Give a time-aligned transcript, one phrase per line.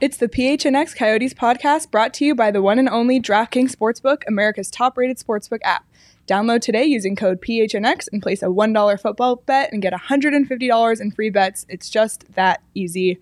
[0.00, 4.22] It's the PHNX Coyotes podcast brought to you by the one and only DraftKings Sportsbook,
[4.28, 5.84] America's top rated sportsbook app.
[6.28, 11.10] Download today using code PHNX and place a $1 football bet and get $150 in
[11.10, 11.66] free bets.
[11.68, 13.18] It's just that easy.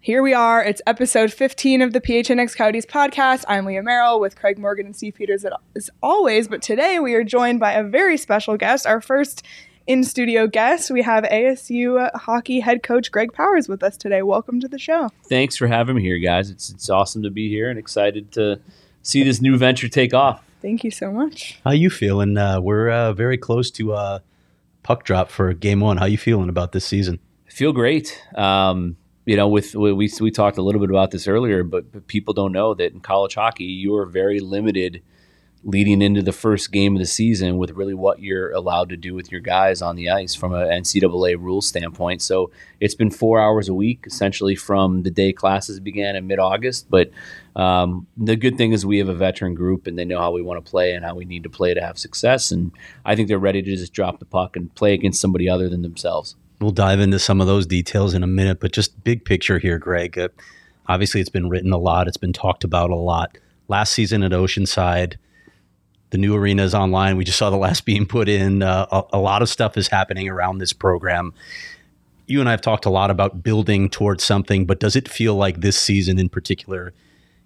[0.00, 0.60] Here we are.
[0.60, 3.44] It's episode 15 of the PHNX Coyotes podcast.
[3.46, 7.22] I'm Leah Merrill with Craig Morgan and Steve Peters as always, but today we are
[7.22, 9.46] joined by a very special guest, our first
[9.86, 10.90] in studio guest.
[10.90, 14.22] We have ASU hockey head coach Greg Powers with us today.
[14.22, 15.10] Welcome to the show.
[15.28, 16.50] Thanks for having me here, guys.
[16.50, 18.60] It's it's awesome to be here and excited to
[19.02, 20.44] see this new venture take off.
[20.62, 21.58] Thank you so much.
[21.64, 22.36] How you feeling?
[22.36, 24.18] Uh, we're uh, very close to uh,
[24.82, 25.96] puck drop for game one.
[25.96, 27.18] How you feeling about this season?
[27.46, 28.22] I feel great.
[28.34, 32.06] Um, you know, with we we talked a little bit about this earlier, but, but
[32.06, 35.02] people don't know that in college hockey you are very limited
[35.62, 39.14] leading into the first game of the season with really what you're allowed to do
[39.14, 42.22] with your guys on the ice from an NCAA rule standpoint.
[42.22, 46.38] So it's been four hours a week, essentially from the day classes began in mid
[46.38, 46.88] August.
[46.88, 47.10] But
[47.56, 50.40] um, the good thing is we have a veteran group and they know how we
[50.40, 52.50] want to play and how we need to play to have success.
[52.50, 52.72] And
[53.04, 55.82] I think they're ready to just drop the puck and play against somebody other than
[55.82, 56.36] themselves.
[56.60, 59.78] We'll dive into some of those details in a minute, but just big picture here,
[59.78, 60.18] Greg.
[60.18, 60.28] Uh,
[60.86, 63.36] obviously, it's been written a lot, it's been talked about a lot.
[63.68, 65.16] Last season at Oceanside,
[66.10, 67.16] the new arena is online.
[67.16, 68.62] We just saw the last beam put in.
[68.62, 71.32] Uh, a, a, lot of stuff is happening around this program.
[72.26, 75.34] You and I have talked a lot about building towards something, but does it feel
[75.34, 76.92] like this season in particular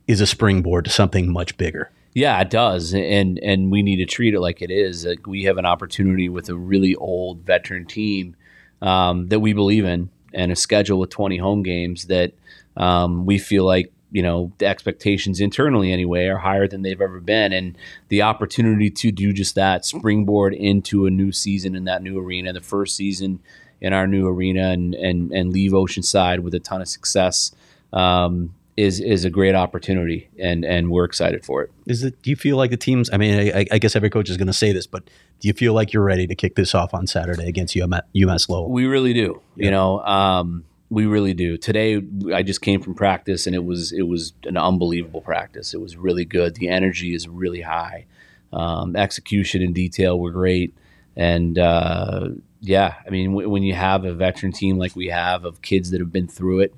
[0.07, 1.91] is a springboard to something much bigger?
[2.13, 5.05] Yeah, it does, and and we need to treat it like it is.
[5.05, 8.37] Like we have an opportunity with a really old veteran team
[8.81, 12.33] um, that we believe in, and a schedule with 20 home games that
[12.77, 17.19] um, we feel like you know the expectations internally anyway are higher than they've ever
[17.19, 17.53] been.
[17.53, 17.77] And
[18.09, 22.53] the opportunity to do just that springboard into a new season in that new arena
[22.53, 23.41] the first season
[23.81, 27.51] in our new arena and and and leave oceanside with a ton of success
[27.93, 30.31] um, is is a great opportunity.
[30.39, 31.73] And and we're excited for it.
[31.87, 34.31] Is it do you feel like the teams i mean i, I guess every coach
[34.31, 35.11] is going to say this but
[35.41, 38.71] do you feel like you're ready to kick this off on saturday against umass lowell?
[38.71, 39.43] We really do.
[39.57, 39.65] Yeah.
[39.65, 41.56] you know um, we really do.
[41.56, 42.00] Today,
[42.32, 45.75] I just came from practice, and it was it was an unbelievable practice.
[45.75, 46.55] It was really good.
[46.55, 48.06] The energy is really high.
[48.53, 50.75] Um, execution and detail were great,
[51.16, 52.28] and uh,
[52.60, 55.91] yeah, I mean, w- when you have a veteran team like we have of kids
[55.91, 56.75] that have been through it,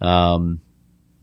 [0.00, 0.60] um,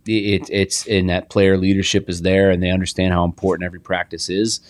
[0.06, 4.30] it, it's in that player leadership is there, and they understand how important every practice
[4.30, 4.62] is.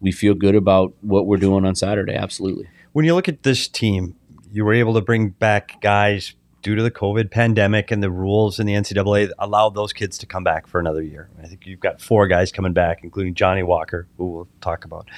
[0.00, 2.14] We feel good about what we're doing on Saturday.
[2.14, 2.68] Absolutely.
[2.92, 4.16] When you look at this team,
[4.50, 8.58] you were able to bring back guys due to the COVID pandemic and the rules
[8.58, 11.28] in the NCAA allowed those kids to come back for another year.
[11.42, 15.08] I think you've got four guys coming back, including Johnny Walker, who we'll talk about.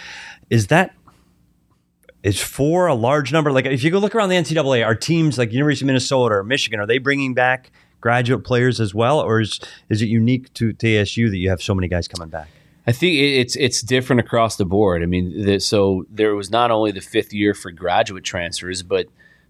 [0.50, 0.94] Is that
[2.22, 3.50] is four a large number?
[3.50, 6.44] Like if you go look around the NCAA, are teams like University of Minnesota or
[6.44, 7.70] Michigan are they bringing back
[8.00, 11.74] graduate players as well, or is is it unique to, ASU that you have so
[11.74, 12.48] many guys coming back?
[12.86, 15.02] I think it's it's different across the board.
[15.02, 19.06] I mean, the, so there was not only the fifth year for graduate transfers, but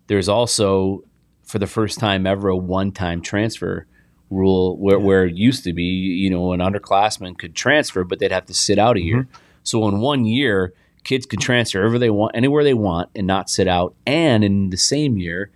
[0.09, 1.05] there's also
[1.51, 3.87] for the first time ever a one-time transfer
[4.31, 5.05] rule where, yeah.
[5.05, 8.55] where it used to be, you know, an underclassman could transfer, but they'd have to
[8.55, 9.25] sit out a year.
[9.25, 9.43] Mm-hmm.
[9.65, 10.73] So in one year,
[11.05, 13.95] kids could transfer wherever they want, anywhere they want, and not sit out.
[14.07, 15.51] And in the same year,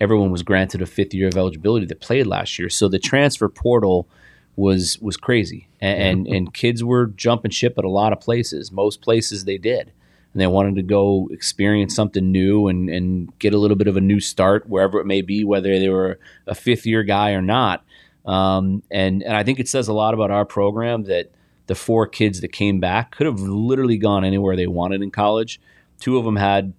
[0.00, 2.68] everyone was granted a fifth year of eligibility that played last year.
[2.68, 4.08] So the transfer portal
[4.56, 8.72] was was crazy, and, and, and kids were jumping ship at a lot of places.
[8.72, 9.92] Most places they did
[10.32, 13.96] and they wanted to go experience something new and, and get a little bit of
[13.96, 17.42] a new start wherever it may be, whether they were a fifth year guy or
[17.42, 17.84] not.
[18.26, 21.32] Um, and, and I think it says a lot about our program that
[21.66, 25.60] the four kids that came back could have literally gone anywhere they wanted in college.
[25.98, 26.74] Two of them had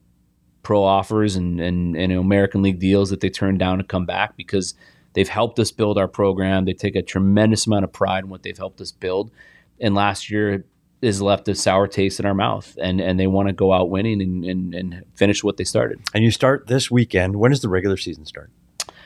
[0.62, 4.36] pro offers and, and, and American League deals that they turned down to come back
[4.36, 4.76] because
[5.14, 6.66] they've helped us build our program.
[6.66, 9.32] They take a tremendous amount of pride in what they've helped us build.
[9.80, 10.66] And last year
[11.02, 13.90] has left a sour taste in our mouth, and, and they want to go out
[13.90, 16.00] winning and, and, and finish what they started.
[16.14, 17.38] And you start this weekend.
[17.38, 18.50] When does the regular season start?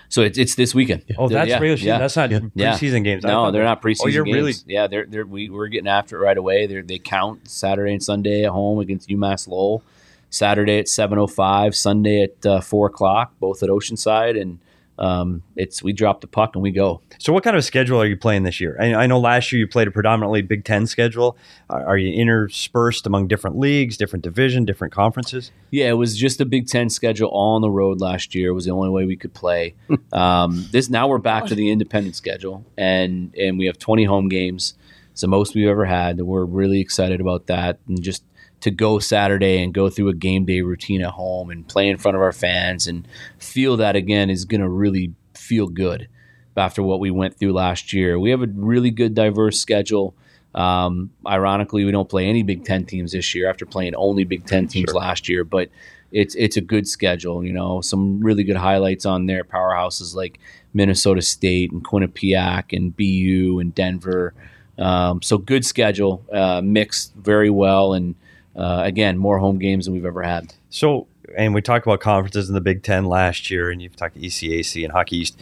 [0.10, 1.04] So it's, it's this weekend.
[1.18, 1.88] Oh, that's Yeah, regular season.
[1.88, 1.98] yeah.
[2.00, 2.40] That's not Yeah.
[2.78, 3.24] preseason games.
[3.24, 4.36] No, they're not preseason Oh, you're games.
[4.36, 6.68] really yeah, they're they're we, we're getting after it right away.
[6.68, 9.82] They they count Saturday and Sunday at home against UMass Lowell.
[10.30, 14.60] Saturday at seven oh five, Sunday at uh, four o'clock, both at Oceanside, and
[15.00, 17.02] um, it's we drop the puck and we go.
[17.18, 18.78] So, what kind of schedule are you playing this year?
[18.80, 21.38] I, I know last year you played a predominantly Big Ten schedule.
[21.70, 25.52] Are, are you interspersed among different leagues, different division, different conferences?
[25.72, 28.50] Yeah, it was just a Big Ten schedule all on the road last year.
[28.50, 29.74] It was the only way we could play.
[30.14, 34.30] um, this now we're back to the independent schedule, and and we have 20 home
[34.30, 34.76] games.
[35.12, 36.20] It's the most we've ever had.
[36.20, 38.24] We're really excited about that, and just
[38.64, 41.98] to go Saturday and go through a game day routine at home and play in
[41.98, 43.06] front of our fans and
[43.38, 46.08] feel that again is going to really feel good
[46.56, 48.18] after what we went through last year.
[48.18, 50.16] We have a really good, diverse schedule.
[50.56, 54.46] Um, ironically, we don't play any Big Ten teams this year after playing only Big
[54.46, 55.70] Ten teams last year, but
[56.14, 57.44] it's it's a good schedule.
[57.44, 59.44] You know, some really good highlights on there.
[59.44, 60.40] Powerhouses like
[60.74, 64.34] Minnesota State and Quinnipiac and BU and Denver.
[64.78, 68.16] Um, so good schedule, uh, mixed very well, and
[68.56, 70.54] uh, again, more home games than we've ever had.
[70.70, 71.08] So,
[71.38, 74.22] and we talked about conferences in the Big Ten last year, and you've talked to
[74.22, 75.40] ECAC and Hockey East.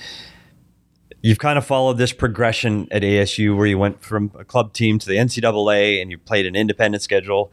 [1.22, 4.98] You've kind of followed this progression at ASU where you went from a club team
[4.98, 7.52] to the NCAA and you played an independent schedule.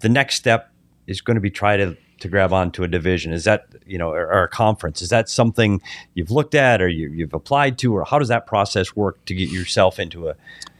[0.00, 0.72] The next step
[1.06, 3.34] is going to be try to, to grab onto a division.
[3.34, 5.02] Is that, you know, or, or a conference?
[5.02, 5.82] Is that something
[6.14, 9.34] you've looked at or you, you've applied to, or how does that process work to
[9.34, 10.34] get yourself into a,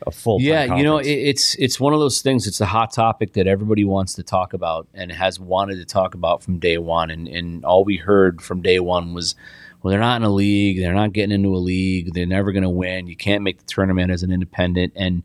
[0.06, 2.46] a full Yeah, you know, it, it's it's one of those things.
[2.46, 6.14] It's a hot topic that everybody wants to talk about and has wanted to talk
[6.14, 7.10] about from day one.
[7.10, 9.34] And and all we heard from day one was,
[9.82, 10.80] well, they're not in a league.
[10.80, 12.14] They're not getting into a league.
[12.14, 13.06] They're never going to win.
[13.06, 14.94] You can't make the tournament as an independent.
[14.96, 15.22] And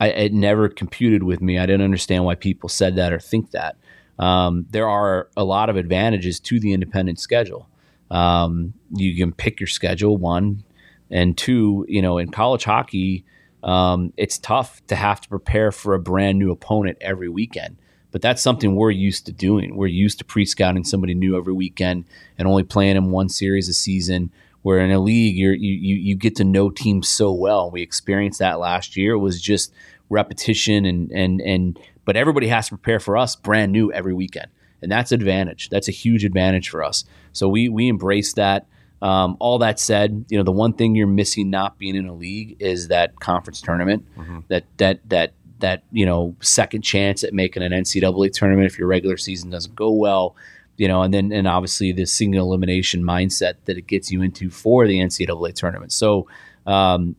[0.00, 1.60] I, it never computed with me.
[1.60, 3.76] I didn't understand why people said that or think that.
[4.18, 7.68] Um, there are a lot of advantages to the independent schedule.
[8.10, 10.64] Um, you can pick your schedule, one,
[11.10, 11.86] and two.
[11.88, 13.24] You know, in college hockey,
[13.62, 17.78] um, it's tough to have to prepare for a brand new opponent every weekend.
[18.10, 19.74] But that's something we're used to doing.
[19.74, 22.04] We're used to pre-scouting somebody new every weekend
[22.36, 24.30] and only playing them one series a season.
[24.60, 27.70] Where in a league, you you you get to know teams so well.
[27.70, 29.14] We experienced that last year.
[29.14, 29.72] It was just
[30.10, 31.78] repetition and and and.
[32.04, 34.48] But everybody has to prepare for us brand new every weekend,
[34.80, 35.68] and that's advantage.
[35.68, 37.04] That's a huge advantage for us.
[37.32, 38.66] So we we embrace that.
[39.00, 42.14] Um, all that said, you know the one thing you're missing not being in a
[42.14, 44.06] league is that conference tournament,
[44.48, 48.88] that that that that you know second chance at making an NCAA tournament if your
[48.88, 50.36] regular season doesn't go well,
[50.76, 54.50] you know, and then and obviously the single elimination mindset that it gets you into
[54.50, 55.92] for the NCAA tournament.
[55.92, 56.28] So
[56.66, 57.16] um,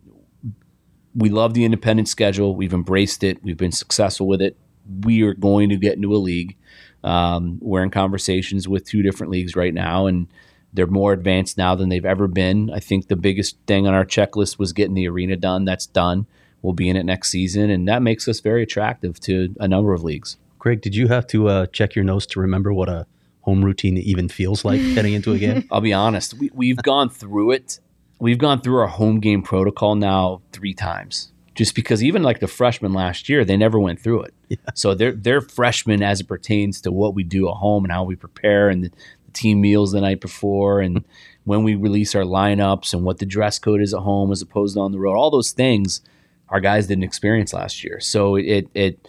[1.16, 2.56] we love the independent schedule.
[2.56, 3.44] We've embraced it.
[3.44, 4.58] We've been successful with it.
[5.02, 6.56] We are going to get into a league.
[7.04, 10.28] Um, we're in conversations with two different leagues right now, and
[10.74, 12.72] they're more advanced now than they've ever been.
[12.72, 15.66] I think the biggest thing on our checklist was getting the arena done.
[15.66, 16.26] That's done.
[16.62, 19.94] We'll be in it next season, and that makes us very attractive to a number
[19.94, 20.38] of leagues.
[20.60, 23.06] Greg, did you have to uh, check your notes to remember what a
[23.42, 25.68] home routine even feels like heading into a game?
[25.70, 26.36] I'll be honest.
[26.36, 27.82] We, we've gone through it.
[28.18, 32.48] We've gone through our home game protocol now three times, just because even like the
[32.48, 34.34] freshmen last year, they never went through it.
[34.76, 38.04] So they're they're freshmen as it pertains to what we do at home and how
[38.04, 41.04] we prepare and the, the team meals the night before and
[41.44, 44.76] when we release our lineups and what the dress code is at home as opposed
[44.76, 45.16] to on the road.
[45.16, 46.02] All those things
[46.50, 48.00] our guys didn't experience last year.
[48.00, 49.08] So it it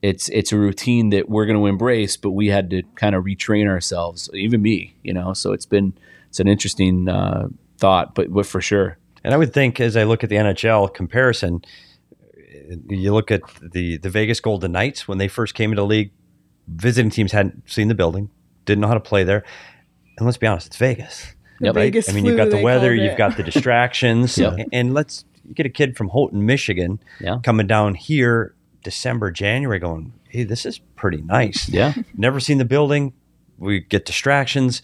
[0.00, 3.24] it's it's a routine that we're going to embrace, but we had to kind of
[3.24, 5.32] retrain ourselves, even me, you know.
[5.32, 5.94] So it's been
[6.28, 7.48] it's an interesting uh,
[7.78, 8.98] thought, but but for sure.
[9.24, 11.64] And I would think, as I look at the NHL comparison,
[12.88, 13.40] you look at
[13.72, 16.10] the the Vegas Golden Knights when they first came into the league.
[16.68, 18.30] Visiting teams hadn't seen the building,
[18.64, 19.44] didn't know how to play there,
[20.16, 21.34] and let's be honest, it's Vegas.
[21.60, 21.74] Yep.
[21.74, 24.54] Vegas I mean, you've got the weather, you've got the distractions, Yeah.
[24.54, 27.36] and- and let's you get a kid from Houghton, Michigan, Yeah.
[27.42, 31.92] coming down here December, January, going, "Hey, this is pretty nice." Yeah.
[32.16, 33.12] Never seen the building.
[33.58, 34.80] We get distractions.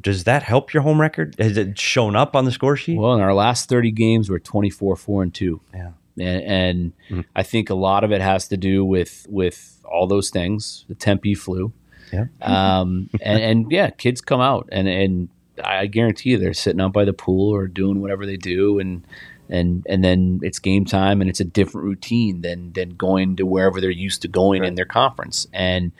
[0.00, 1.34] Does that help your home record?
[1.38, 2.98] Has it shown up on the score sheet?
[2.98, 5.60] Well, in our last 30 games, we're 24, 4 and 2.
[5.72, 5.90] Yeah.
[6.18, 10.30] And, and I think a lot of it has to do with with all those
[10.30, 11.72] things, the Tempe flu.
[12.12, 12.26] Yeah.
[12.40, 15.28] Um, and, and yeah, kids come out and, and
[15.62, 18.78] I guarantee you they're sitting out by the pool or doing whatever they do.
[18.78, 19.06] And,
[19.48, 23.46] and and then it's game time and it's a different routine than than going to
[23.46, 24.68] wherever they're used to going right.
[24.68, 25.92] in their conference and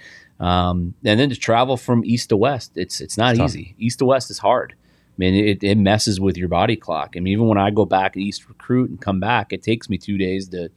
[0.45, 3.99] um, and then to travel from east to west it's it's not it's easy east
[3.99, 4.75] to west is hard
[5.15, 7.15] I mean, it, it messes with your body clock.
[7.17, 9.97] I mean, even when I go back East recruit and come back, it takes me
[9.97, 10.71] two days to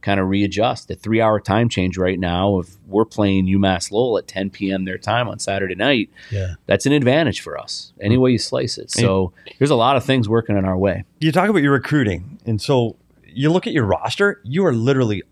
[0.00, 0.88] kind of readjust.
[0.88, 4.86] The three hour time change right now, if we're playing UMass Lowell at 10 p.m.
[4.86, 6.54] their time on Saturday night, yeah.
[6.64, 8.90] that's an advantage for us, any way you slice it.
[8.90, 11.04] So there's a lot of things working in our way.
[11.20, 12.38] You talk about your recruiting.
[12.46, 15.22] And so you look at your roster, you are literally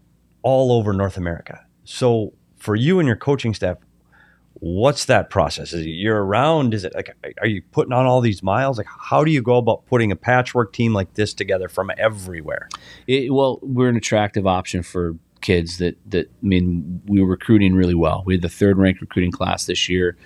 [0.43, 1.65] all over North America.
[1.85, 3.79] So for you and your coaching staff,
[4.55, 5.73] what's that process?
[5.73, 6.75] Is it year round?
[6.75, 8.79] Is it like, are you putting on all these miles?
[8.79, 12.69] Like, how do you go about putting a patchwork team like this together from everywhere?
[13.07, 17.75] It, well, we're an attractive option for kids that, that, I mean, we were recruiting
[17.75, 18.23] really well.
[18.27, 20.17] We had the third ranked recruiting class this year,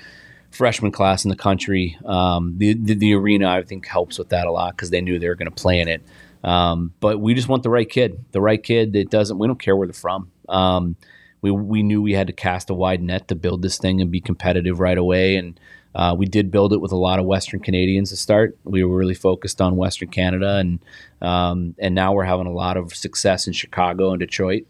[0.50, 1.96] freshman class in the country.
[2.04, 5.20] Um, the, the, the, arena, I think, helps with that a lot because they knew
[5.20, 6.02] they were going to play in it.
[6.42, 9.60] Um, but we just want the right kid, the right kid that doesn't, we don't
[9.60, 10.30] care where they're from.
[10.48, 10.96] Um,
[11.44, 14.10] we we knew we had to cast a wide net to build this thing and
[14.10, 15.36] be competitive right away.
[15.36, 15.60] And
[15.94, 18.56] uh, we did build it with a lot of Western Canadians to start.
[18.64, 20.80] We were really focused on Western Canada, and
[21.20, 24.66] um, and now we're having a lot of success in Chicago and Detroit.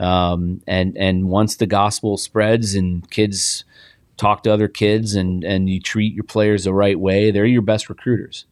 [0.00, 3.64] Um, and and once the gospel spreads and kids
[4.16, 7.62] talk to other kids and and you treat your players the right way, they're your
[7.62, 8.46] best recruiters.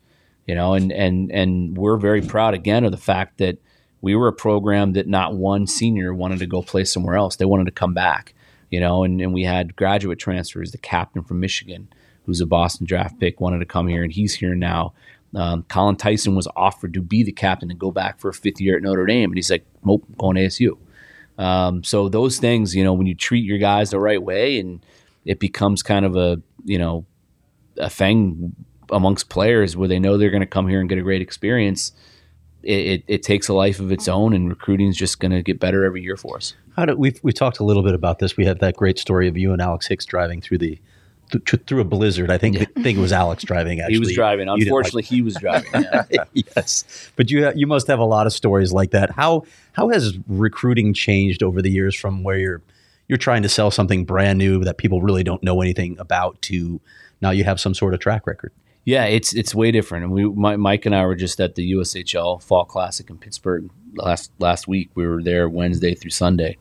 [0.46, 3.58] You know, and and and we're very proud again of the fact that
[4.04, 7.36] we were a program that not one senior wanted to go play somewhere else.
[7.36, 8.34] They wanted to come back,
[8.70, 10.72] you know, and, and we had graduate transfers.
[10.72, 11.88] The captain from Michigan,
[12.26, 14.92] who's a Boston draft pick, wanted to come here, and he's here now.
[15.34, 18.60] Um, Colin Theisen was offered to be the captain and go back for a fifth
[18.60, 20.76] year at Notre Dame, and he's like, "Nope, going to ASU."
[21.38, 24.84] Um, so those things, you know, when you treat your guys the right way, and
[25.24, 27.06] it becomes kind of a you know
[27.78, 28.54] a thing
[28.90, 31.92] amongst players where they know they're going to come here and get a great experience
[32.64, 35.42] it, it, it, takes a life of its own, and recruiting is just going to
[35.42, 36.54] get better every year for us.
[36.76, 38.36] How did we we talked a little bit about this?
[38.36, 40.78] We had that great story of you and Alex Hicks driving through the
[41.30, 42.30] th- through a blizzard.
[42.30, 42.66] I think yeah.
[42.76, 43.80] I think it was Alex driving.
[43.80, 44.48] Actually, he was driving.
[44.48, 45.70] Unfortunately, like- he was driving.
[46.10, 46.24] Yeah.
[46.32, 49.10] yes, but you you must have a lot of stories like that.
[49.10, 52.62] How how has recruiting changed over the years from where you're
[53.08, 56.80] you're trying to sell something brand new that people really don't know anything about to
[57.20, 58.52] now you have some sort of track record?
[58.84, 60.04] Yeah, it's it's way different.
[60.04, 60.24] And we,
[60.56, 64.90] Mike and I were just at the USHL Fall Classic in Pittsburgh last last week.
[64.94, 66.58] We were there Wednesday through Sunday,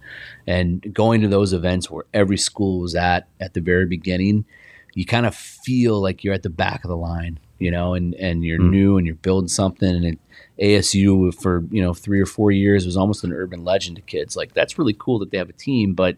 [0.47, 4.45] and going to those events where every school was at at the very beginning,
[4.93, 8.13] you kind of feel like you're at the back of the line, you know, and
[8.15, 8.69] and you're mm.
[8.69, 9.89] new and you're building something.
[9.89, 10.19] And it,
[10.61, 14.37] ASU for you know three or four years was almost an urban legend to kids.
[14.37, 16.15] Like that's really cool that they have a team, but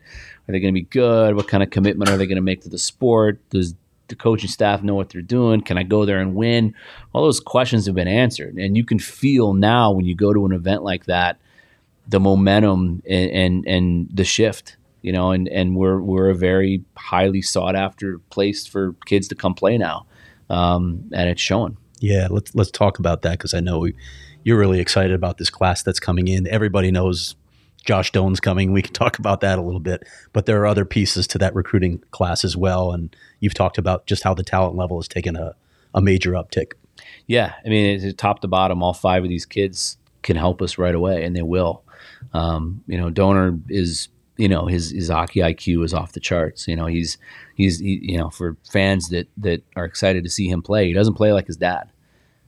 [0.47, 1.35] are they going to be good?
[1.35, 3.39] What kind of commitment are they going to make to the sport?
[3.49, 3.73] Does
[4.07, 5.61] the coaching staff know what they're doing?
[5.61, 6.73] Can I go there and win?
[7.13, 10.45] All those questions have been answered, and you can feel now when you go to
[10.45, 11.39] an event like that
[12.07, 14.77] the momentum and and, and the shift.
[15.01, 19.35] You know, and, and we're we're a very highly sought after place for kids to
[19.35, 20.07] come play now,
[20.49, 21.77] um, and it's showing.
[21.99, 23.95] Yeah, let's let's talk about that because I know we,
[24.43, 26.47] you're really excited about this class that's coming in.
[26.47, 27.35] Everybody knows
[27.85, 28.73] Josh Doan's coming.
[28.73, 31.55] We can talk about that a little bit, but there are other pieces to that
[31.55, 32.91] recruiting class as well.
[32.91, 35.55] And you've talked about just how the talent level has taken a,
[35.93, 36.73] a major uptick.
[37.27, 40.77] Yeah, I mean, it's top to bottom, all five of these kids can help us
[40.77, 41.83] right away, and they will.
[42.33, 46.67] Um, you know, Doaner is you know his his hockey IQ is off the charts.
[46.67, 47.17] You know, he's
[47.55, 50.93] he's he, you know for fans that that are excited to see him play, he
[50.93, 51.91] doesn't play like his dad.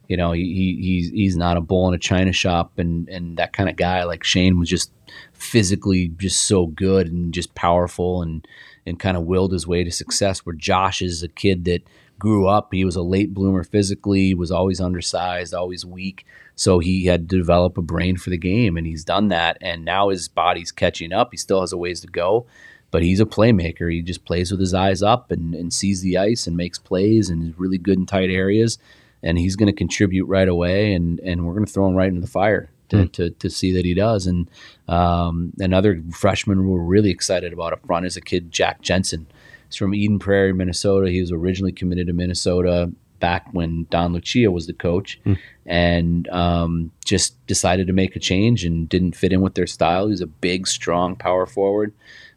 [0.07, 3.37] You know, he, he he's he's not a bull in a china shop and and
[3.37, 4.03] that kind of guy.
[4.03, 4.91] Like Shane was just
[5.37, 8.47] physically just so good and just powerful and
[8.85, 10.45] and kind of willed his way to success.
[10.45, 11.83] Where Josh is a kid that
[12.17, 16.25] grew up, he was a late bloomer physically, was always undersized, always weak.
[16.55, 19.57] So he had to develop a brain for the game, and he's done that.
[19.61, 21.29] And now his body's catching up.
[21.31, 22.47] He still has a ways to go,
[22.89, 23.91] but he's a playmaker.
[23.91, 27.29] He just plays with his eyes up and, and sees the ice and makes plays
[27.29, 28.79] and is really good in tight areas
[29.23, 32.09] and he's going to contribute right away, and and we're going to throw him right
[32.09, 33.11] into the fire to, mm.
[33.13, 34.27] to, to see that he does.
[34.27, 34.49] And
[34.87, 39.27] um, another freshman we're really excited about up front is a kid Jack Jensen.
[39.67, 41.11] He's from Eden Prairie, Minnesota.
[41.11, 45.37] He was originally committed to Minnesota back when Don Lucia was the coach, mm.
[45.65, 50.07] and um, just decided to make a change and didn't fit in with their style.
[50.07, 51.93] He's a big, strong power forward.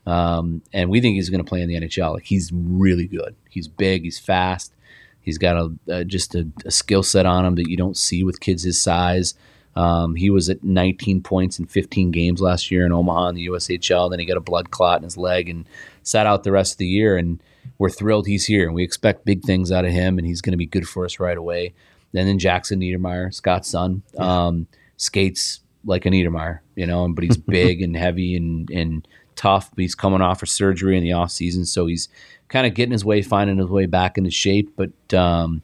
[0.07, 2.15] Um, and we think he's going to play in the NHL.
[2.15, 3.37] Like he's really good.
[3.49, 4.03] He's big.
[4.03, 4.73] He's fast.
[5.21, 8.41] He's got a, just a, a skill set on him that you don't see with
[8.41, 9.35] kids his size.
[9.77, 13.47] Um, he was at 19 points in 15 games last year in Omaha in the
[13.47, 14.11] USHL.
[14.11, 15.65] Then he got a blood clot in his leg and
[16.03, 17.17] sat out the rest of the year.
[17.17, 17.41] And
[17.79, 20.53] we're thrilled he's here, and we expect big things out of him, and he's going
[20.53, 21.73] to be good for us right away.
[22.15, 24.03] And then Jackson Niedermayer, Scott's son.
[24.19, 29.71] Um, skates like a Niedermayer, you know, but he's big and heavy and and tough.
[29.71, 32.09] But he's coming off for surgery in the off season, so he's
[32.49, 34.77] kind of getting his way, finding his way back into shape.
[34.77, 35.63] But um,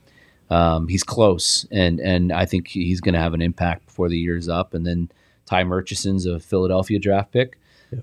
[0.51, 4.19] um, he's close, and and I think he's going to have an impact before the
[4.19, 4.75] year's up.
[4.75, 5.11] And then
[5.47, 7.59] Ty Murchison's a Philadelphia draft pick.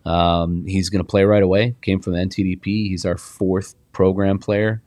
[0.06, 1.76] Um, he's going to play right away.
[1.82, 2.90] Came from the NTDP.
[2.90, 4.82] He's our fourth program player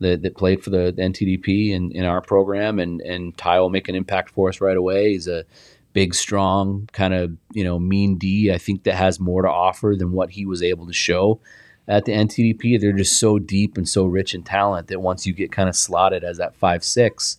[0.00, 3.70] that, that played for the, the NTDP in, in our program, and and Ty will
[3.70, 5.12] make an impact for us right away.
[5.12, 5.44] He's a
[5.92, 8.52] big, strong, kind of you know mean D.
[8.52, 11.40] I think that has more to offer than what he was able to show
[11.90, 12.80] at the NTDP.
[12.80, 15.76] They're just so deep and so rich in talent that once you get kind of
[15.76, 17.36] slotted as that five six,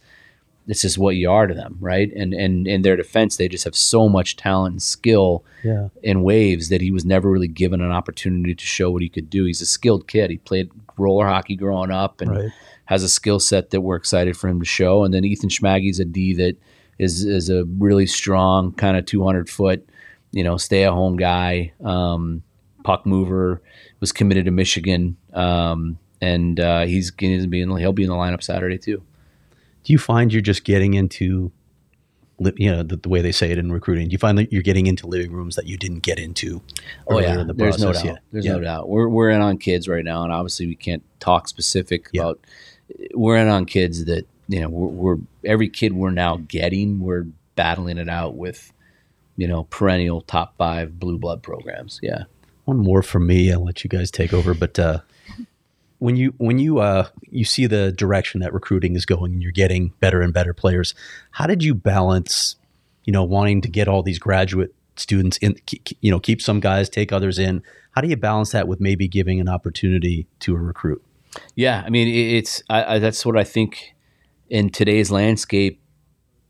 [0.67, 2.11] this is what you are to them, right?
[2.15, 5.87] And and in their defense, they just have so much talent and skill Yeah.
[6.03, 9.29] in waves that he was never really given an opportunity to show what he could
[9.29, 9.45] do.
[9.45, 10.29] He's a skilled kid.
[10.29, 12.49] He played roller hockey growing up and Right.
[12.85, 15.03] has a skill set that we're excited for him to show.
[15.03, 16.57] And then Ethan Szmagaj's a D that
[16.99, 19.87] is is a really strong kind of 200 foot,
[20.31, 22.43] you know, stay at home guy, um,
[22.83, 23.61] puck mover.
[24.01, 28.09] Was committed to Michigan, um, and uh, he's going to be in, he'll be in
[28.09, 29.03] the lineup Saturday too.
[29.83, 31.51] Do you find you're just getting into,
[32.55, 34.07] you know, the, the way they say it in recruiting?
[34.07, 36.61] Do you find that you're getting into living rooms that you didn't get into?
[37.07, 38.03] Oh yeah, in the there's no doubt.
[38.05, 38.15] Yeah.
[38.31, 38.53] There's Yeah.
[38.53, 38.89] no doubt.
[38.89, 42.21] We're we're in on kids right now, and obviously we can't talk specific Yeah.
[42.23, 42.39] about.
[43.13, 46.99] We're in on kids that you know we're, we're every kid we're now getting.
[47.01, 48.73] We're battling it out with,
[49.37, 51.99] you know, perennial top five blue blood programs.
[52.01, 52.23] Yeah.
[52.71, 53.51] One more from me.
[53.51, 54.53] I'll let you guys take over.
[54.53, 54.99] But uh,
[55.99, 59.51] when you when you uh, you see the direction that recruiting is going, and you're
[59.51, 60.95] getting better and better players,
[61.31, 62.55] how did you balance,
[63.03, 65.57] you know, wanting to get all these graduate students in,
[65.99, 67.61] you know, keep some guys, take others in?
[67.91, 71.03] How do you balance that with maybe giving an opportunity to a recruit?
[71.55, 73.95] Yeah, I mean it's I, I, that's what I think
[74.49, 75.81] in today's landscape.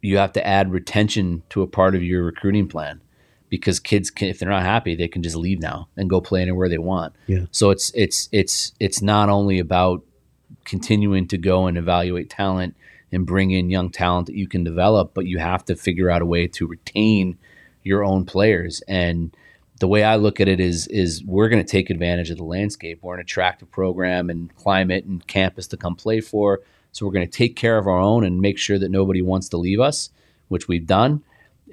[0.04, 3.01] You have to add retention to a part of your recruiting plan
[3.51, 6.41] because kids can, if they're not happy, they can just leave now and go play
[6.41, 7.13] anywhere they want.
[7.27, 7.46] Yeah.
[7.51, 10.03] So it's it's it's it's not only about
[10.63, 12.76] continuing to go and evaluate talent
[13.12, 16.21] and bring in young talent that you can develop, but you have to figure out
[16.21, 17.38] a way to retain
[17.84, 18.82] your own players.
[18.88, 19.36] And
[19.80, 22.45] the way I look at it is is we're going to take advantage of the
[22.45, 22.99] landscape.
[23.02, 26.62] We're an attractive program and climate and campus to come play for.
[26.93, 29.49] So we're going to take care of our own and make sure that nobody wants
[29.49, 30.10] to leave us,
[30.47, 31.23] which we've done,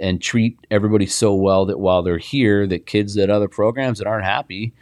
[0.01, 4.07] and treat everybody so well that while they're here, that kids at other programs that
[4.07, 4.73] aren't happy,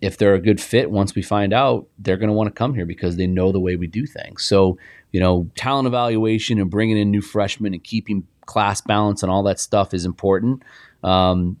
[0.00, 2.74] if they're a good fit, once we find out, they're going to want to come
[2.74, 4.44] here because they know the way we do things.
[4.44, 4.76] So,
[5.12, 9.44] you know, talent evaluation and bringing in new freshmen and keeping class balance and all
[9.44, 10.62] that stuff is important.
[11.04, 11.56] Um,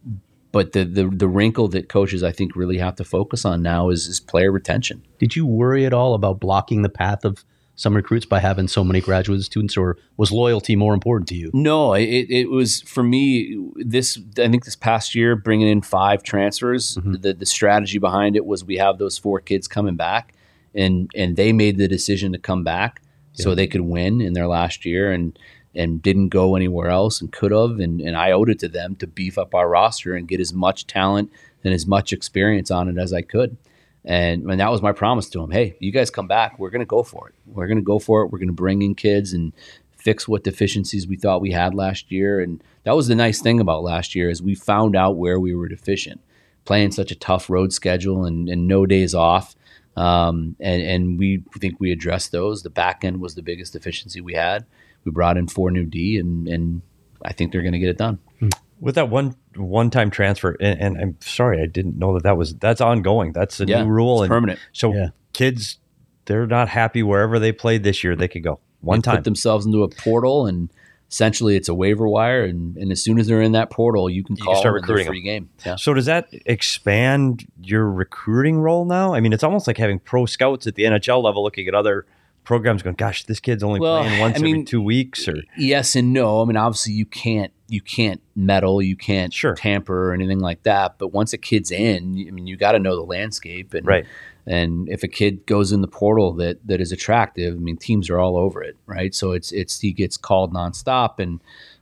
[0.50, 3.88] but the, the the wrinkle that coaches I think really have to focus on now
[3.88, 5.02] is, is player retention.
[5.18, 8.84] Did you worry at all about blocking the path of some recruits by having so
[8.84, 11.50] many graduate students, or was loyalty more important to you?
[11.52, 13.58] No, it, it was for me.
[13.76, 16.96] This I think this past year, bringing in five transfers.
[16.96, 17.14] Mm-hmm.
[17.22, 20.34] The the strategy behind it was we have those four kids coming back,
[20.74, 23.00] and and they made the decision to come back
[23.34, 25.38] so they could win in their last year, and
[25.74, 28.94] and didn't go anywhere else and could have, and and I owed it to them
[28.96, 31.32] to beef up our roster and get as much talent
[31.64, 33.56] and as much experience on it as I could.
[34.04, 35.50] And, and that was my promise to him.
[35.50, 36.58] Hey, you guys come back.
[36.58, 37.34] We're going to go for it.
[37.46, 38.30] We're going to go for it.
[38.30, 39.52] We're going to bring in kids and
[39.96, 42.40] fix what deficiencies we thought we had last year.
[42.40, 45.54] And that was the nice thing about last year is we found out where we
[45.54, 46.20] were deficient.
[46.64, 49.54] Playing such a tough road schedule and, and no days off.
[49.96, 52.62] Um, and, and we think we addressed those.
[52.62, 54.64] The back end was the biggest deficiency we had.
[55.04, 56.82] We brought in four new D and, and
[57.24, 58.18] I think they're going to get it done.
[58.40, 58.48] Hmm.
[58.80, 62.36] with that one one time transfer, and, and I'm sorry, I didn't know that that
[62.36, 63.32] was that's ongoing.
[63.32, 64.58] That's a Yeah, new rule it's and permanent.
[64.72, 65.08] So Yeah.
[65.32, 65.78] kids,
[66.24, 68.16] they're not happy wherever they played this year.
[68.16, 69.16] They could go one They time.
[69.18, 70.70] put themselves into a portal and
[71.10, 72.42] essentially it's a waiver wire.
[72.44, 74.76] And, and as soon as they're in that portal, you can can call start them
[74.78, 75.50] and they're recruiting free game.
[75.64, 75.76] Yeah.
[75.76, 79.14] So does that expand your recruiting role now?
[79.14, 82.06] I mean, it's almost like having pro scouts at the NHL level looking at other
[82.44, 85.94] programs, going, "Gosh, this kid's only Well, playing once I every two weeks." Or yes
[85.96, 86.42] and no.
[86.42, 89.54] I mean, obviously you can't you can't meddle, you can't Sure.
[89.54, 90.98] tamper or anything like that.
[90.98, 94.06] But once a kid's in, I mean, you got to know the landscape and Right.
[94.44, 98.10] And if a kid goes in the portal that that is attractive, I mean, teams
[98.10, 99.14] are all over it, right?
[99.14, 101.40] So it's it's he gets called nonstop, and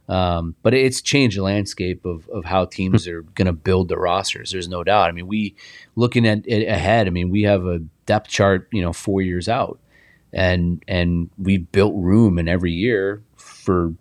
[0.09, 3.99] um, but it's changed the landscape of of how teams are going to build their
[3.99, 4.51] rosters.
[4.51, 5.09] There's no doubt.
[5.09, 5.55] I mean, we
[5.96, 7.07] looking at it ahead.
[7.07, 9.79] I mean, we have a depth chart, you know, four years out
[10.33, 13.95] and and we built room in every year for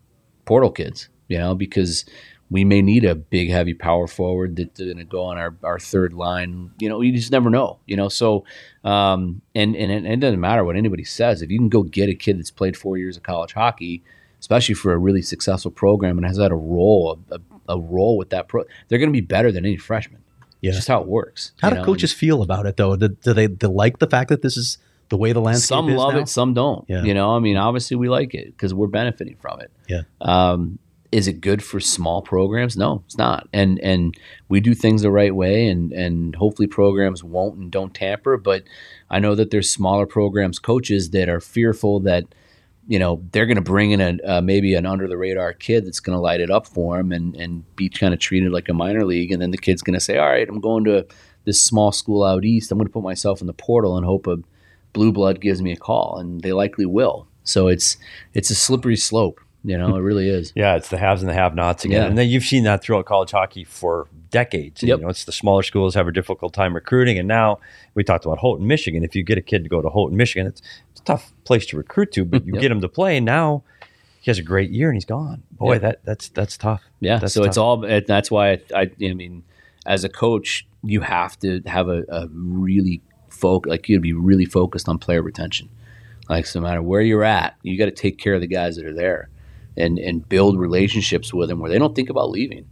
[0.46, 2.06] portal kids, you know, because
[2.52, 5.78] we may need a big, heavy power forward that's going to go on our, our
[5.78, 6.72] third line.
[6.80, 7.80] You know, you just never know.
[7.86, 8.44] You know, so
[8.84, 11.42] um, and and it, it doesn't matter what anybody says.
[11.42, 14.04] If you can go get a kid that's played four years of college hockey,
[14.40, 18.30] especially for a really successful program and has had a role a, a role with
[18.32, 18.64] that pro.
[18.88, 20.22] They're going to be better than any freshman.
[20.62, 20.70] Yeah.
[20.70, 21.54] It's just how it works.
[21.62, 22.96] How do know, coaches feel about it though?
[22.96, 24.78] Do, do they, they like the fact that this is
[25.10, 26.20] the way the landscape some is love now?
[26.22, 26.86] it, some don't.
[26.88, 27.04] Yeah.
[27.04, 29.72] You know, I mean, obviously we like it because we're benefiting from it.
[29.88, 30.02] Yeah.
[30.22, 30.80] Um,
[31.12, 32.78] is it good for small programs?
[32.78, 33.48] No, it's not.
[33.52, 34.16] And and
[34.48, 38.38] we do things the right way, and and hopefully programs won't and don't tamper.
[38.38, 38.64] But
[39.10, 42.26] I know that there's smaller programs coaches that are fearful that
[42.88, 45.86] you know they're going to bring in a uh, maybe an under the radar kid
[45.88, 48.70] that's going to light it up for them and and be kind of treated like
[48.70, 51.08] a minor league, and then the kid's going to say, all right, I'm going to
[51.46, 52.72] this small school out east.
[52.72, 54.38] I'm going to put myself in the portal and hope a
[54.94, 57.28] blue blood gives me a call, and they likely will.
[57.44, 57.98] So it's
[58.34, 59.40] it's a slippery slope.
[59.66, 60.54] You know, it really is.
[60.56, 62.08] Yeah, it's the haves and the have-nots again, Yeah.
[62.08, 64.82] and then you've seen that throughout college hockey for decades.
[64.82, 65.00] Yep.
[65.00, 67.60] You know, it's the smaller schools have a difficult time recruiting, and now
[67.94, 69.04] we talked about Houghton, Michigan.
[69.04, 71.66] If you get a kid to go to Houghton, Michigan, it's, it's a tough place
[71.68, 72.62] to recruit to, but you Yep.
[72.62, 73.64] get him to play, and now
[74.22, 75.44] he has a great year and he's gone.
[75.52, 75.80] Boy, Yeah.
[75.80, 76.84] that that's that's tough.
[77.02, 77.84] Yeah, That's so it's all.
[77.84, 78.82] It, that's why I, I.
[79.02, 79.44] I mean,
[79.86, 83.02] as a coach, you have to have a, a really
[83.40, 83.70] focus.
[83.70, 85.70] Like you'd be really focused on player retention.
[86.30, 88.76] Like so no matter where you're at, you got to take care of the guys
[88.76, 89.30] that are there,
[89.76, 92.66] and and build relationships with them where they don't think about leaving.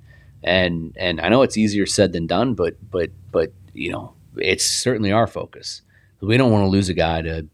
[0.43, 4.65] And and I know it's easier said than done, but but but you know it's
[4.65, 5.81] certainly our focus.
[6.21, 7.47] We don't want to lose a guy to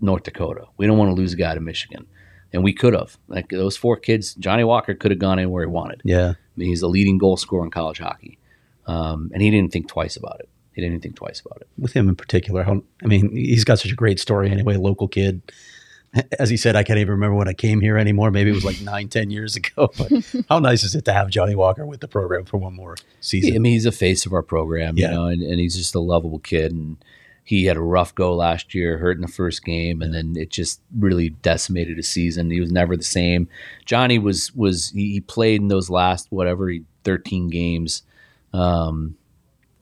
[0.00, 0.66] North Dakota.
[0.76, 2.06] We don't want to lose a guy to Michigan,
[2.52, 3.18] and we could have.
[3.28, 6.02] Like those four kids, Johnny Walker could have gone anywhere he wanted.
[6.04, 6.34] yeah.
[6.36, 8.38] I mean, he's the leading goal scorer in college hockey,
[8.86, 10.48] um, and he didn't think twice about it.
[10.76, 11.68] He didn't think twice about it.
[11.76, 12.62] with him in particular.
[12.62, 14.76] How, I mean, he's got such a great story anyway.
[14.76, 15.42] Local kid.
[16.38, 18.30] As he said, I can't even remember when I came here anymore.
[18.30, 19.90] Maybe it was like nine, ten years ago.
[19.98, 20.12] But
[20.48, 23.54] how nice is it to have Johnny Walker with the program for one more season?
[23.54, 25.08] I mean, he's a face of our program, Yeah.
[25.10, 26.72] you know, and, and he's just a lovable kid.
[26.72, 26.96] And
[27.44, 30.50] he had a rough go last year, hurt in the first game, and then it
[30.50, 32.50] just really decimated his season.
[32.50, 33.48] He was never the same.
[33.84, 36.72] Johnny was was he, he played in those last whatever
[37.04, 38.02] thirteen games,
[38.52, 39.16] um,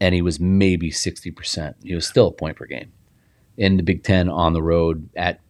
[0.04, 1.76] and he was maybe sixty percent.
[1.82, 2.92] He was still a point per game
[3.56, 5.40] in the Big Ten on the road at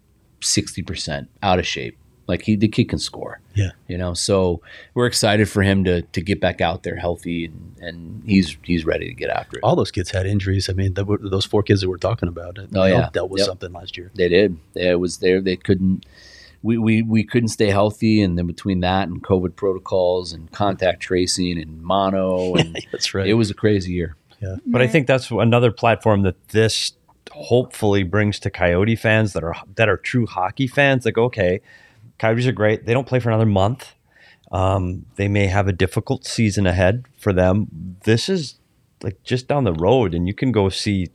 [0.40, 1.98] sixty percent, out of shape.
[2.26, 3.72] Like he, the kid can score yeah.
[3.86, 4.62] you know so
[4.94, 8.86] we're excited for him to to get back out there healthy and, and he's he's
[8.86, 10.70] ready to get after it All those kids had injuries.
[10.70, 12.58] I mean, were, those four kids that we're talking about.
[12.58, 13.10] Uh, oh, they yeah.
[13.12, 13.46] dealt with Yep.
[13.46, 14.10] something last year.
[14.14, 16.06] they did it was there they couldn't
[16.62, 21.00] we, we we couldn't stay healthy and then between that and covid protocols and contact
[21.02, 23.26] tracing and mono and That's right.
[23.26, 24.16] it was a crazy year
[24.66, 26.92] But I think that's another platform that this
[27.32, 31.04] hopefully brings to Coyote fans that are that are true hockey fans.
[31.04, 31.60] Like, okay,
[32.18, 32.86] Coyotes are great.
[32.86, 33.94] They don't play for another month.
[34.52, 37.96] Um, they may have a difficult season ahead for them.
[38.04, 38.56] This is
[39.02, 41.08] like just down the road, and you can go see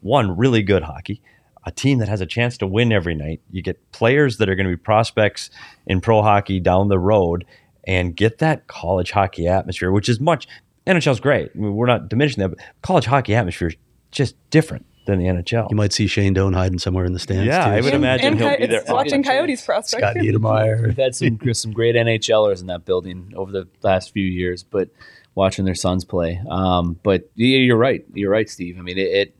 [0.00, 1.20] one really good hockey,
[1.64, 3.40] a team that has a chance to win every night.
[3.50, 5.50] You get players that are going to be prospects
[5.86, 7.44] in pro hockey down the road,
[7.86, 10.46] and get that college hockey atmosphere, which is much.
[10.86, 11.50] NHL's great.
[11.54, 13.76] I mean, we're not diminishing that, but college hockey atmosphere is
[14.10, 15.68] just different than the NHL.
[15.70, 17.44] you might see Shane Doan hiding somewhere in the stands.
[17.46, 17.70] Yeah, too.
[17.72, 18.80] I would And- imagine and he'll Coy- be there.
[18.80, 20.02] it's watching Coyotes prospect.
[20.02, 20.82] Scott Niedermayer.
[20.82, 24.88] we've had some some great NHLers in that building over the last few years, but
[25.34, 26.40] watching their sons play.
[26.48, 28.04] Um, but yeah, you're right.
[28.14, 28.78] You're right, Steve.
[28.78, 29.34] I mean, it.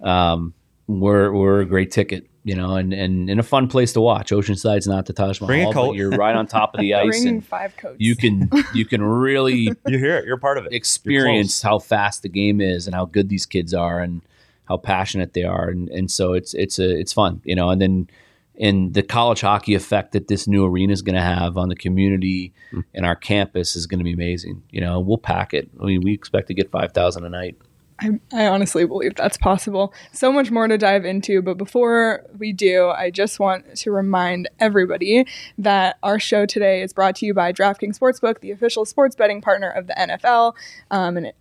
[0.00, 0.54] it um,
[0.86, 4.30] we're we're a great ticket, you know, and and, and a fun place to watch.
[4.32, 5.96] Oceanside's not the Taj Mahal, Bring a but coat.
[5.96, 7.96] you're right on top of the ice, Bring and five coats.
[7.98, 10.26] you can you can really You hear it.
[10.26, 10.72] You're part of it.
[10.72, 14.22] experience how fast the game is and how good these kids are and
[14.64, 17.80] how passionate they are and, and so it's it's a it's fun you know and
[17.82, 18.08] then
[18.56, 21.74] and the college hockey effect that this new arena is going to have on the
[21.74, 22.80] community hmm.
[22.94, 26.02] and our campus is going to be amazing you know we'll pack it I mean,
[26.02, 27.56] we expect to get 5000 a night
[28.00, 29.92] I, I honestly believe that's possible.
[30.12, 34.48] So much more to dive into, but before we do, I just want to remind
[34.58, 35.26] everybody
[35.58, 39.40] that our show today is brought to you by DraftKings Sportsbook, the official sports betting
[39.42, 40.54] partner of the NFL.
[40.90, 41.36] Um, and it,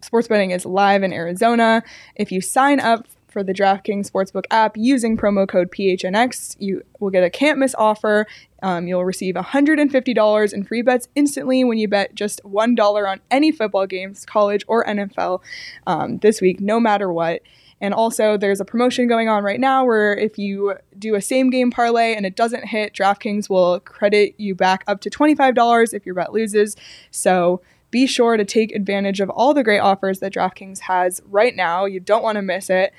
[0.00, 1.82] sports betting is live in Arizona.
[2.16, 3.06] If you sign up
[3.38, 7.72] for the DraftKings Sportsbook app using promo code PHNX, you will get a can't miss
[7.78, 8.26] offer.
[8.64, 13.52] Um, you'll receive $150 in free bets instantly when you bet just $1 on any
[13.52, 15.40] football games, college or NFL,
[15.86, 17.42] um, this week, no matter what.
[17.80, 21.48] And also, there's a promotion going on right now where if you do a same
[21.48, 26.04] game parlay and it doesn't hit, DraftKings will credit you back up to $25 if
[26.04, 26.74] your bet loses.
[27.12, 31.56] So be sure to take advantage of all the great offers that DraftKings has right
[31.56, 31.86] now.
[31.86, 32.92] You don't want to miss it.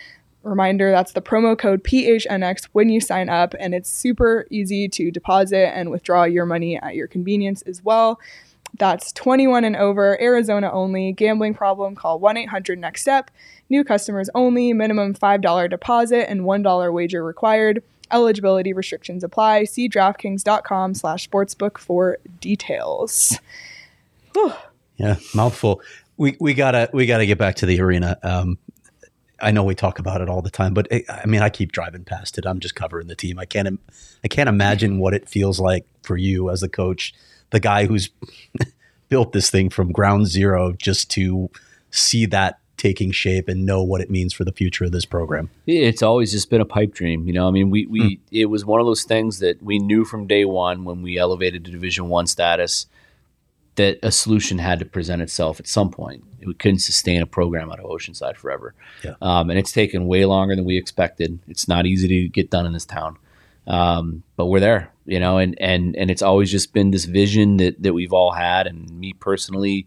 [0.43, 5.11] Reminder that's the promo code PHNX when you sign up, and it's super easy to
[5.11, 8.19] deposit and withdraw your money at your convenience as well.
[8.77, 11.11] That's 21 and over, Arizona only.
[11.11, 13.31] Gambling problem, call 1 800 NEXT STEP.
[13.69, 17.83] New customers only, minimum $5 deposit and $1 wager required.
[18.11, 19.65] Eligibility restrictions apply.
[19.65, 23.37] See DraftKings.com slash sportsbook for details.
[24.97, 25.81] Yeah, mouthful.
[26.17, 28.17] We we gotta we gotta get back to the arena.
[28.23, 28.57] Um,
[29.41, 31.71] I know we talk about it all the time, but it, I mean, I keep
[31.71, 32.45] driving past it.
[32.45, 33.39] I'm just covering the team.
[33.39, 33.79] I can't
[34.23, 37.13] I can't imagine what it feels like for you as the coach,
[37.51, 38.09] the guy who's
[39.09, 41.49] built this thing from ground zero, just to
[41.91, 45.49] see that taking shape and know what it means for the future of this program.
[45.67, 47.47] It's always just been a pipe dream, you know.
[47.47, 48.13] I mean, we we Hmm.
[48.31, 51.65] it was one of those things that we knew from day one when we elevated
[51.65, 52.87] to Division One status
[53.75, 56.23] that a solution had to present itself at some point.
[56.45, 58.73] We couldn't sustain a program out of Oceanside forever,
[59.03, 59.15] Yeah.
[59.21, 61.39] um, and it's taken way longer than we expected.
[61.47, 63.17] It's not easy to get done in this town,
[63.67, 65.37] um, but we're there, you know.
[65.37, 68.89] And and and it's always just been this vision that that we've all had, and
[68.99, 69.85] me personally.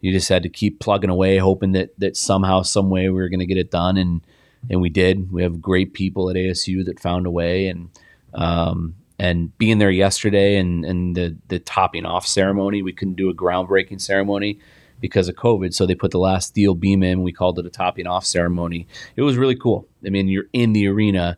[0.00, 3.28] You just had to keep plugging away, hoping that that somehow, some way, we were
[3.28, 4.20] going to get it done, and
[4.68, 5.30] and we did.
[5.32, 7.88] We have great people at ASU that found a way, and
[8.34, 13.30] um, and being there yesterday, and and the the topping off ceremony, we couldn't do
[13.30, 14.58] a groundbreaking ceremony
[15.02, 17.22] because of COVID, so they put the last steel beam in.
[17.22, 18.86] We called it a topping off ceremony.
[19.16, 19.86] It was really cool.
[20.06, 21.36] I mean, you're in the arena,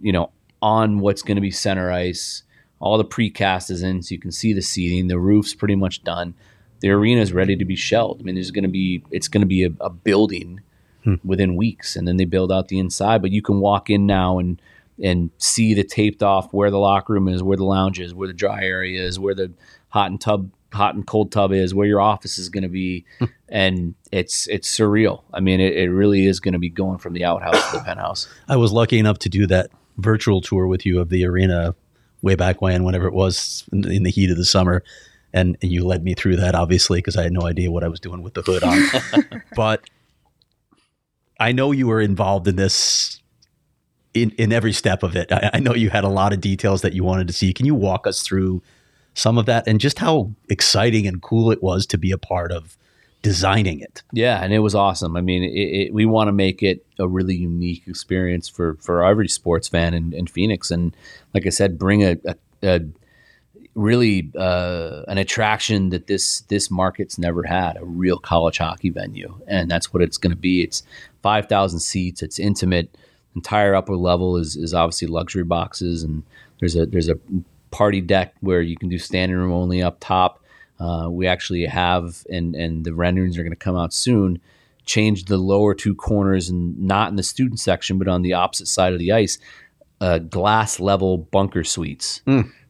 [0.00, 2.42] you know, on what's going to be center ice.
[2.80, 5.06] All the precast is in, so you can see the seating.
[5.06, 6.34] The roof's pretty much done.
[6.80, 8.18] The arena is ready to be shelled.
[8.20, 10.62] I mean, there's going to be it's going to be a, a building
[11.04, 11.16] hmm.
[11.22, 13.20] within weeks, and then they build out the inside.
[13.20, 14.60] But you can walk in now and
[15.02, 18.28] and see the taped off where the locker room is, where the lounge is, where
[18.28, 19.52] the dry area is, where the
[19.88, 23.04] hot and tub, hot and cold tub is, where your office is going to be,
[23.18, 23.26] hmm.
[23.48, 25.22] and it's it's surreal.
[25.32, 27.84] I mean, it, it really is going to be going from the outhouse to the
[27.84, 28.28] penthouse.
[28.48, 31.74] I was lucky enough to do that virtual tour with you of the arena
[32.22, 34.82] way back when, whenever it was in, in the heat of the summer.
[35.34, 37.88] And, and you led me through that, obviously, because I had no idea what I
[37.88, 39.42] was doing with the hood on.
[39.56, 39.88] but
[41.40, 43.20] I know you were involved in this
[44.14, 45.32] in, in every step of it.
[45.32, 47.52] I, I know you had a lot of details that you wanted to see.
[47.52, 48.62] Can you walk us through
[49.14, 52.52] some of that and just how exciting and cool it was to be a part
[52.52, 52.76] of
[53.22, 54.02] designing it?
[54.12, 55.16] Yeah, and it was awesome.
[55.16, 59.04] I mean, it, it, we want to make it a really unique experience for for
[59.04, 60.94] every sports fan in, in Phoenix, and
[61.32, 62.80] like I said, bring a, a, a
[63.74, 69.40] really uh, an attraction that this this market's never had a real college hockey venue,
[69.46, 70.62] and that's what it's going to be.
[70.62, 70.82] It's
[71.22, 72.22] five thousand seats.
[72.22, 72.96] It's intimate.
[73.34, 76.22] Entire upper level is is obviously luxury boxes, and
[76.60, 77.18] there's a there's a
[77.72, 80.44] party deck where you can do standing room only up top.
[80.78, 84.40] Uh, we actually have, and and the renderings are going to come out soon.
[84.84, 88.66] Change the lower two corners, and not in the student section, but on the opposite
[88.66, 89.38] side of the ice,
[90.00, 92.20] uh, glass level bunker suites.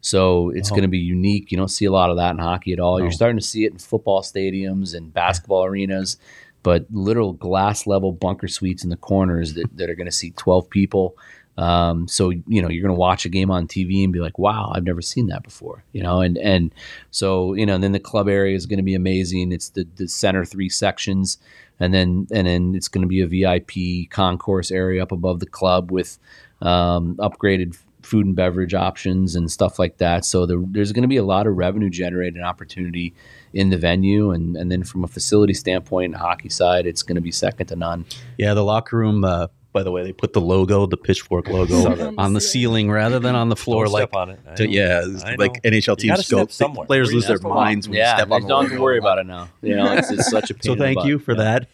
[0.03, 1.51] So it's going to be unique.
[1.53, 2.99] You don't see a lot of that in hockey at all.
[3.01, 6.19] You're starting to see it in football stadiums and basketball arenas,
[6.65, 10.37] but literal glass level bunker suites in the corners that, that are going to seat
[10.37, 11.17] 12 people.
[11.59, 14.39] Um, so you know you're going to watch a game on TV and be like,
[14.39, 16.75] "Wow, I've never seen that before." You know, and and
[17.11, 19.53] so you know, and then the club area is going to be amazing.
[19.53, 21.39] It's the the center three sections,
[21.79, 25.47] and then and then it's going to be a VIP concourse area up above the
[25.47, 26.19] club with
[26.63, 30.25] um, upgraded food and beverage options and stuff like that.
[30.25, 33.15] So there, there's going to be a lot of revenue generated opportunity
[33.53, 37.23] in the venue, and and then from a facility standpoint, hockey side, it's going to
[37.23, 38.07] be second to none.
[38.39, 39.25] Yeah, the locker room.
[39.25, 42.91] Uh, by the way, they put the logo, the pitchfork logo, Saw on the ceiling
[42.91, 43.85] rather than on the floor.
[43.85, 44.41] Don't like, step on it.
[44.57, 45.71] To- yeah, it's like know.
[45.71, 46.39] NHL You teams go.
[46.39, 46.87] step somewhere.
[46.87, 48.75] Players Where you lose their minds when you step they on the don't have to
[48.77, 48.83] logo.
[48.85, 49.49] worry about it now.
[49.63, 51.39] You know, it's, it's such a pain So thank you for Yeah.
[51.45, 51.69] that.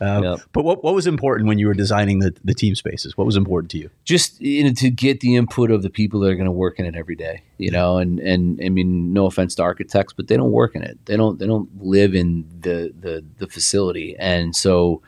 [0.00, 0.40] Uh, Yep.
[0.52, 3.16] But what what was important when you were designing the, the team spaces?
[3.16, 3.90] What was important to you?
[4.04, 6.78] just you know, to get the input of the people that are going to work
[6.78, 10.28] in it every day you know and and i mean no offense to architects but
[10.28, 14.14] they don't work in it they don't they don't live in the the, the facility
[14.20, 15.02] and so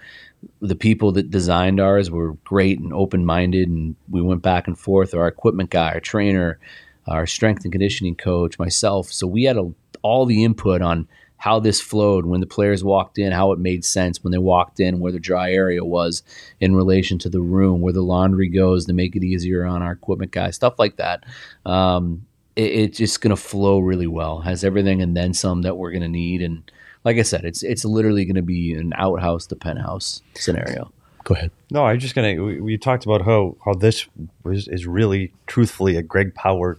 [0.61, 5.15] the people that designed ours were great and open-minded and we went back and forth
[5.15, 6.59] our equipment guy our trainer
[7.07, 9.71] our strength and conditioning coach myself so we had a,
[10.03, 11.07] all the input on
[11.41, 14.79] how this flowed when the players walked in, how it made sense when they walked
[14.79, 16.23] in, where the dry area was
[16.61, 19.93] in relation to the room, where the laundry goes to make it easier on our
[19.93, 21.25] equipment guy, stuff like that.
[21.65, 22.27] Um,
[22.57, 24.41] it, it's just going to flow really well.
[24.41, 26.43] Has everything and then some that we're going to need.
[26.43, 26.71] And
[27.05, 30.93] like I said, it's it's literally going to be an outhouse to penthouse scenario.
[31.25, 31.51] Go ahead.
[31.71, 32.43] No, I'm just gonna.
[32.43, 34.07] We, we talked about how how this
[34.43, 36.79] was, is really, truthfully, a Greg Power,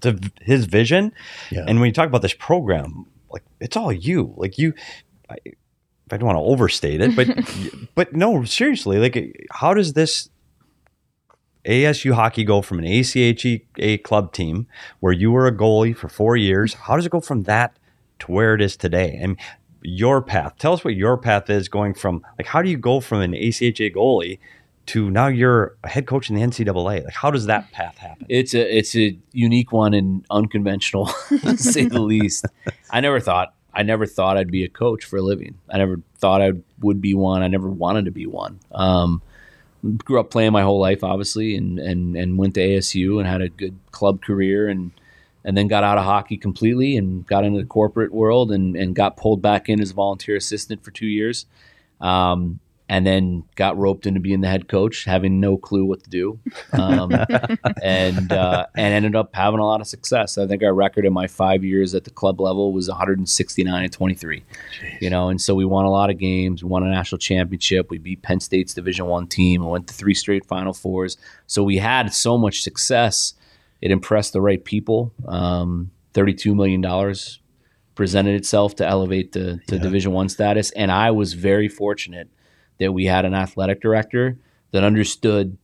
[0.00, 1.12] the, his vision.
[1.50, 1.64] Yeah.
[1.66, 4.34] And when you talk about this program, like it's all you.
[4.36, 4.74] Like you,
[5.28, 5.36] I,
[6.10, 7.28] I don't want to overstate it, but
[7.94, 10.28] but no, seriously, like how does this
[11.64, 14.66] ASU hockey go from an ACHA club team
[15.00, 16.74] where you were a goalie for four years?
[16.74, 17.76] How does it go from that
[18.20, 19.18] to where it is today?
[19.20, 19.36] And
[19.82, 20.54] your path.
[20.58, 23.32] Tell us what your path is going from like how do you go from an
[23.32, 24.38] ACHA goalie
[24.86, 27.04] to now you're a head coach in the NCAA.
[27.04, 28.26] Like, how does that path happen?
[28.28, 32.46] It's a it's a unique one and unconventional, to say the least.
[32.90, 35.58] I never thought I never thought I'd be a coach for a living.
[35.68, 37.42] I never thought I would be one.
[37.42, 38.58] I never wanted to be one.
[38.72, 39.22] Um,
[40.04, 43.42] grew up playing my whole life, obviously, and and and went to ASU and had
[43.42, 44.90] a good club career and
[45.44, 48.94] and then got out of hockey completely and got into the corporate world and, and
[48.94, 51.46] got pulled back in as a volunteer assistant for two years.
[52.00, 56.10] Um, and then got roped into being the head coach, having no clue what to
[56.10, 56.40] do,
[56.72, 57.12] um,
[57.84, 60.36] and uh, and ended up having a lot of success.
[60.36, 63.92] I think our record in my five years at the club level was 169 and
[63.92, 64.42] 23.
[64.80, 65.00] Jeez.
[65.00, 66.64] You know, and so we won a lot of games.
[66.64, 67.90] We won a national championship.
[67.90, 69.64] We beat Penn State's Division One team.
[69.64, 71.16] We went to three straight Final Fours.
[71.46, 73.34] So we had so much success.
[73.80, 75.12] It impressed the right people.
[75.26, 77.40] Um, 32 million dollars
[77.94, 79.82] presented itself to elevate the to yeah.
[79.82, 82.28] Division One status, and I was very fortunate
[82.78, 84.38] that we had an athletic director
[84.72, 85.58] that understood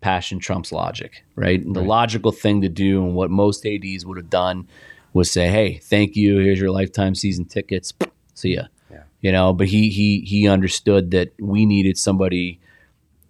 [0.00, 1.60] passion trumps logic, right?
[1.60, 1.88] And the right.
[1.88, 4.68] logical thing to do and what most ADs would have done
[5.12, 6.38] was say, "Hey, thank you.
[6.38, 7.92] Here's your lifetime season tickets.
[8.34, 9.02] See ya." Yeah.
[9.20, 12.60] You know, but he he he understood that we needed somebody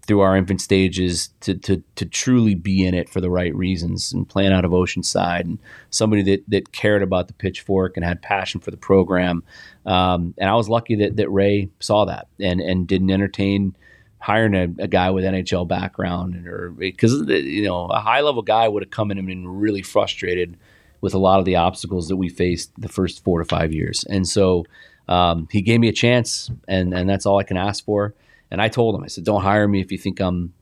[0.07, 4.13] through our infant stages to, to, to truly be in it for the right reasons
[4.13, 5.59] and playing out of Oceanside and
[5.91, 9.43] somebody that, that cared about the pitchfork and had passion for the program.
[9.87, 13.75] Um, and I was lucky that, that Ray saw that and, and didn't entertain
[14.19, 18.69] hiring a, a guy with NHL background or because, you know, a high level guy
[18.69, 20.57] would have come in and been really frustrated
[21.01, 24.05] with a lot of the obstacles that we faced the first four to five years.
[24.05, 24.65] And so
[25.09, 28.15] um, he gave me a chance and, and that's all I can ask for.
[28.51, 30.53] And I told him, I said, don't hire me if you think I'm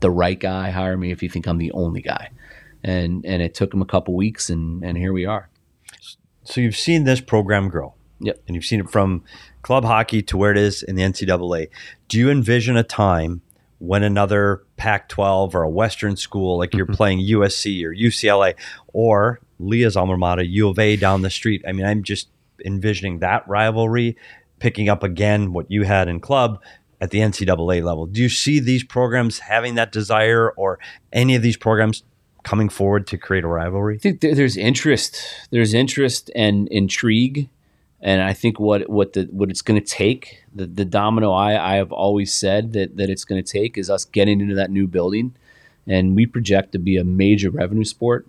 [0.00, 0.70] the right guy.
[0.70, 2.30] Hire me if you think I'm the only guy.
[2.82, 5.48] And and it took him a couple weeks, and and here we are.
[6.44, 7.94] So you've seen this program grow.
[8.20, 8.42] Yep.
[8.46, 9.24] And you've seen it from
[9.62, 11.68] club hockey to where it is in the NCAA.
[12.08, 13.42] Do you envision a time
[13.78, 16.94] when another Pac 12 or a Western school, like you're mm-hmm.
[16.94, 18.54] playing USC or UCLA
[18.92, 21.64] or Leah's alma mater, U of A down the street?
[21.66, 22.28] I mean, I'm just
[22.64, 24.16] envisioning that rivalry
[24.58, 26.62] picking up again what you had in club
[27.00, 28.06] at the NCAA level.
[28.06, 30.78] Do you see these programs having that desire or
[31.12, 32.02] any of these programs
[32.44, 33.96] coming forward to create a rivalry?
[33.96, 35.20] I think there's interest.
[35.50, 37.48] There's interest and intrigue.
[38.00, 41.72] And I think what what the what it's going to take the, the domino I,
[41.72, 44.70] I have always said that that it's going to take is us getting into that
[44.70, 45.34] new building,
[45.86, 48.26] and we project to be a major revenue sport,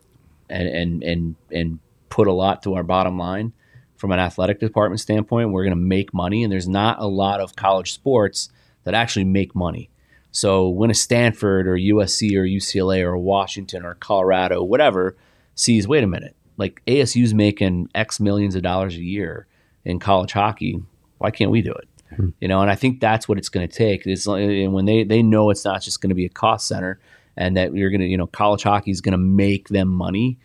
[0.49, 3.51] and and and and put a lot to our bottom line
[3.97, 5.51] from an athletic department standpoint.
[5.51, 8.49] We're going to make money, and there's not a lot of college sports
[8.85, 9.89] that actually make money.
[10.31, 15.15] So when a Stanford or USC or UCLA or Washington or Colorado, whatever,
[15.55, 19.47] sees, wait a minute, like ASU's making X millions of dollars a year
[19.83, 20.81] in college hockey,
[21.19, 21.87] why can't we do it?
[22.11, 22.29] Mm-hmm.
[22.39, 24.05] You know, and I think that's what it's going to take.
[24.05, 26.99] It's and when they they know it's not just going to be a cost center,
[27.35, 30.37] and that you're going to, you know, college hockey is going to make them money.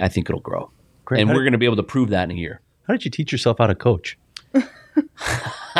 [0.00, 0.70] I think it'll grow,
[1.04, 1.20] Great.
[1.20, 2.60] and how we're going to be able to prove that in a year.
[2.86, 4.18] How did you teach yourself how to coach?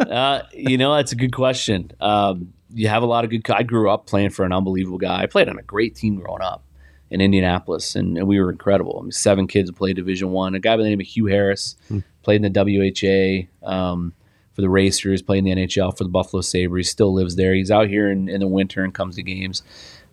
[0.00, 1.90] uh, you know, that's a good question.
[2.00, 3.48] Um, you have a lot of good.
[3.50, 5.22] I grew up playing for an unbelievable guy.
[5.22, 6.64] I played on a great team growing up
[7.10, 8.98] in Indianapolis, and, and we were incredible.
[8.98, 10.54] I mean, seven kids played Division One.
[10.54, 12.00] A guy by the name of Hugh Harris hmm.
[12.22, 14.12] played in the WHA um,
[14.52, 16.90] for the Racers, played in the NHL for the Buffalo Sabres.
[16.90, 17.54] Still lives there.
[17.54, 19.62] He's out here in, in the winter and comes to games.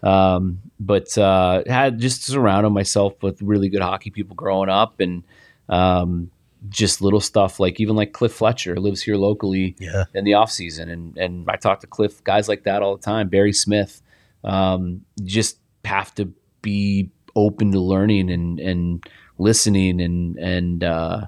[0.03, 5.23] Um, but uh, had just surrounded myself with really good hockey people growing up, and
[5.67, 6.31] um,
[6.69, 10.05] just little stuff like even like Cliff Fletcher lives here locally yeah.
[10.13, 13.03] in the off season, and and I talk to Cliff guys like that all the
[13.03, 13.29] time.
[13.29, 14.01] Barry Smith,
[14.43, 19.03] um, just have to be open to learning and and
[19.37, 21.25] listening and and uh,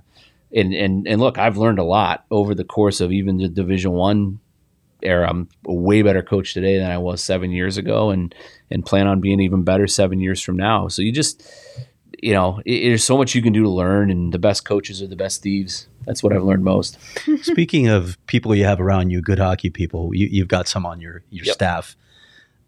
[0.54, 3.92] and and and look, I've learned a lot over the course of even the Division
[3.92, 4.40] One
[5.04, 5.30] era.
[5.30, 8.34] I'm a way better coach today than I was seven years ago, and
[8.72, 10.88] and plan on being even better seven years from now.
[10.88, 11.44] So you just
[12.22, 15.02] you know, it, there's so much you can do to learn, and the best coaches
[15.02, 15.88] are the best thieves.
[16.06, 16.98] That's what I've learned most.
[17.42, 21.02] Speaking of people you have around you, good hockey people, you, have got some on
[21.02, 21.54] your your yep.
[21.54, 21.96] staff.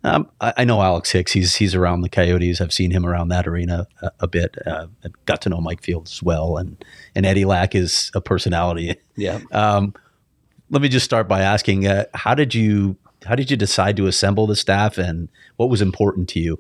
[0.04, 1.34] Um, I, I, know Alex Hicks.
[1.34, 2.62] He's he's around the Coyotes.
[2.62, 4.56] I've seen him around that arena a, a bit.
[4.66, 4.88] Uh,
[5.26, 6.84] got to know Mike Fields as well, and
[7.16, 8.96] and Eddie Lack is a personality.
[9.16, 9.40] Yeah.
[9.52, 9.94] Um,
[10.70, 12.96] let me just start by asking, uh, how did you
[13.26, 16.60] how did you decide to assemble the staff, and what was important to you?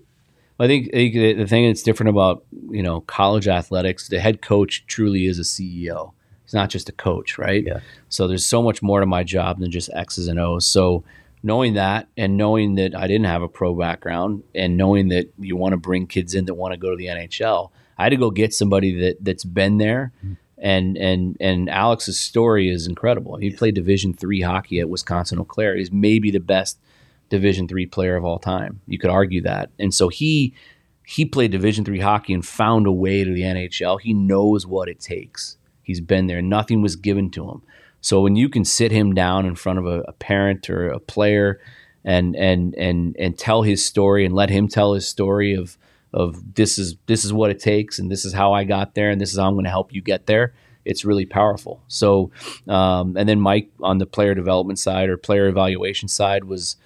[0.59, 4.41] I think, I think the thing that's different about you know college athletics, the head
[4.41, 6.11] coach truly is a CEO.
[6.43, 7.63] He's not just a coach, right?
[7.63, 7.79] Yeah.
[8.09, 10.65] So there's so much more to my job than just X's and O's.
[10.65, 11.03] So
[11.43, 15.55] knowing that and knowing that I didn't have a pro background and knowing that you
[15.55, 18.17] want to bring kids in that want to go to the NHL, I had to
[18.17, 20.11] go get somebody that that's been there.
[20.17, 20.33] Mm-hmm.
[20.57, 23.37] And and and Alex's story is incredible.
[23.37, 25.77] He played Division three hockey at Wisconsin Eau Claire.
[25.77, 26.79] He's maybe the best
[27.29, 28.81] Division three player of all time.
[28.87, 30.53] You could argue that, and so he
[31.05, 33.99] he played Division three hockey and found a way to the NHL.
[34.01, 35.57] He knows what it takes.
[35.81, 36.41] He's been there.
[36.41, 37.63] Nothing was given to him.
[38.01, 40.99] So when you can sit him down in front of a, a parent or a
[40.99, 41.59] player
[42.05, 45.77] and and and and tell his story and let him tell his story of
[46.13, 49.09] of this is this is what it takes and this is how I got there
[49.09, 50.53] and this is how I'm going to help you get there.
[50.85, 51.83] It's really powerful.
[51.87, 52.31] So,
[52.67, 56.77] um, and then Mike on the player development side or player evaluation side was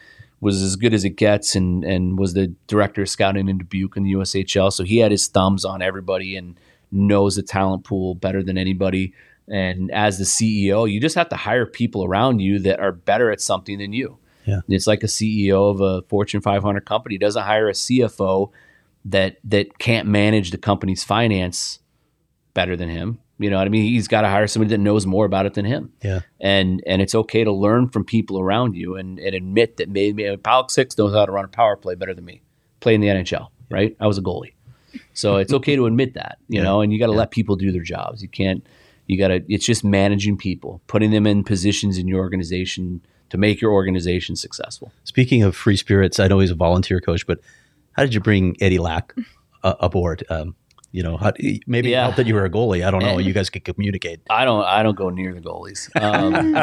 [0.44, 3.96] was as good as it gets and and was the director of scouting in Dubuque
[3.98, 4.72] in the USHL.
[4.72, 6.60] So he had his thumbs on everybody and
[6.92, 9.14] knows the talent pool better than anybody.
[9.48, 13.32] And as the CEO, you just have to hire people around you that are better
[13.32, 14.18] at something than you.
[14.46, 14.60] Yeah.
[14.68, 18.52] It's like a CEO of a Fortune 500 company doesn't hire a CFO
[19.06, 21.80] that that can't manage the company's finance
[22.54, 23.20] better than him.
[23.40, 23.84] You know what I mean?
[23.84, 25.92] He's got to hire somebody that knows more about it than him.
[26.04, 26.22] Yeah.
[26.40, 30.38] And and it's okay to learn from people around you and, and admit that maybe
[30.38, 32.42] Paul Six knows how to run a power play better than me.
[32.80, 33.96] Play in the NHL, right?
[34.00, 34.54] I was a goalie.
[35.14, 36.64] So it's okay to admit that, you Yeah.
[36.66, 37.20] know, and you got to Yeah.
[37.20, 38.22] let people do their jobs.
[38.22, 38.66] You can't
[39.08, 43.38] you got to it's just managing people, putting them in positions in your organization to
[43.38, 44.92] make your organization successful.
[45.06, 47.40] Speaking of free spirits, I know he's a volunteer coach, but
[47.94, 49.14] how did you bring Eddie Lack
[49.64, 50.24] uh, aboard?
[50.30, 50.56] Um,
[50.94, 51.34] you know, how,
[51.68, 52.00] maybe Yeah.
[52.00, 52.86] it helped that you were a goalie.
[52.86, 53.18] I don't know.
[53.18, 54.22] And- you guys could communicate.
[54.30, 55.90] I don't I don't go near the goalies.
[56.02, 56.56] Um,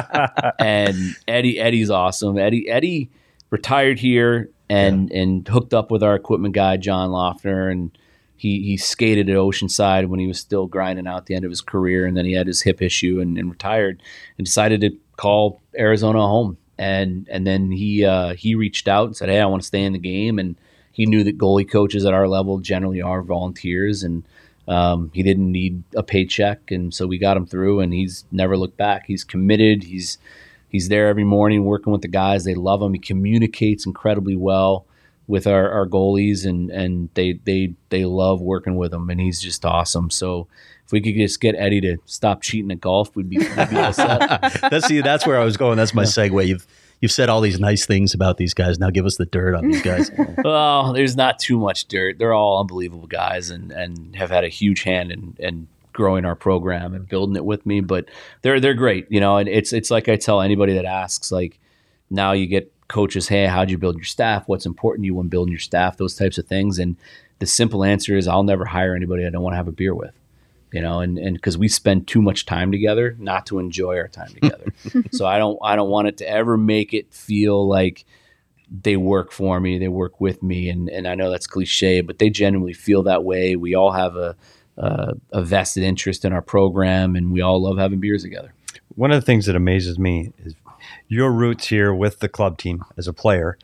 [0.58, 0.96] and
[1.28, 2.38] Eddie Eddie's awesome.
[2.38, 3.10] Eddie Eddie
[3.50, 7.90] retired here and and hooked up with our equipment guy John Lofner and
[8.36, 11.60] he he skated at Oceanside when he was still grinding out the end of his
[11.60, 14.00] career and then he had his hip issue and, and retired
[14.38, 19.16] and decided to call Arizona home and and then he uh, he reached out and
[19.16, 20.54] said hey I want to stay in the game and
[21.00, 24.22] he knew that goalie coaches at our level generally are volunteers and
[24.68, 27.80] um, he didn't need a paycheck, and so we got him through.
[27.80, 29.06] And he's never looked back.
[29.06, 29.82] He's committed.
[29.82, 30.18] He's
[30.68, 32.44] he's there every morning working with the guys.
[32.44, 32.92] They love him.
[32.92, 34.86] He communicates incredibly well
[35.26, 39.10] with our, our goalies, and and they they they love working with him.
[39.10, 40.08] And he's just awesome.
[40.08, 40.46] So
[40.86, 43.76] if we could just get Eddie to stop cheating at golf, we'd be, we'd be
[43.76, 44.60] all set.
[44.70, 45.78] that's see, that's where I was going.
[45.78, 46.46] That's my segue.
[46.46, 46.66] You've
[47.00, 48.78] you've said all these nice things about these guys.
[48.78, 50.10] Now give us the dirt on these guys.
[50.44, 52.18] well, there's not too much dirt.
[52.18, 56.36] They're all unbelievable guys and, and have had a huge hand in, in growing our
[56.36, 57.80] program and building it with me.
[57.80, 58.06] But
[58.42, 59.38] they're they're great, you know.
[59.38, 61.58] And it's it's like I tell anybody that asks, like
[62.10, 64.44] now you get coaches, hey, how'd you build your staff?
[64.46, 65.96] What's important to you when building your staff?
[65.96, 66.78] Those types of things.
[66.78, 66.96] And
[67.38, 69.94] the simple answer is, I'll never hire anybody I don't want to have a beer
[69.94, 70.12] with.
[70.72, 74.08] You know, and and because we spend too much time together, not to enjoy our
[74.08, 74.72] time together.
[75.12, 78.04] so I don't I don't want it to ever make it feel like
[78.70, 82.18] they work for me, they work with me, and and I know that's cliche, but
[82.18, 83.56] they genuinely feel that way.
[83.56, 84.36] We all have a
[84.76, 88.54] a, a vested interest in our program, and we all love having beers together.
[88.94, 90.54] One of the things that amazes me is
[91.08, 93.58] your roots here with the club team as a player.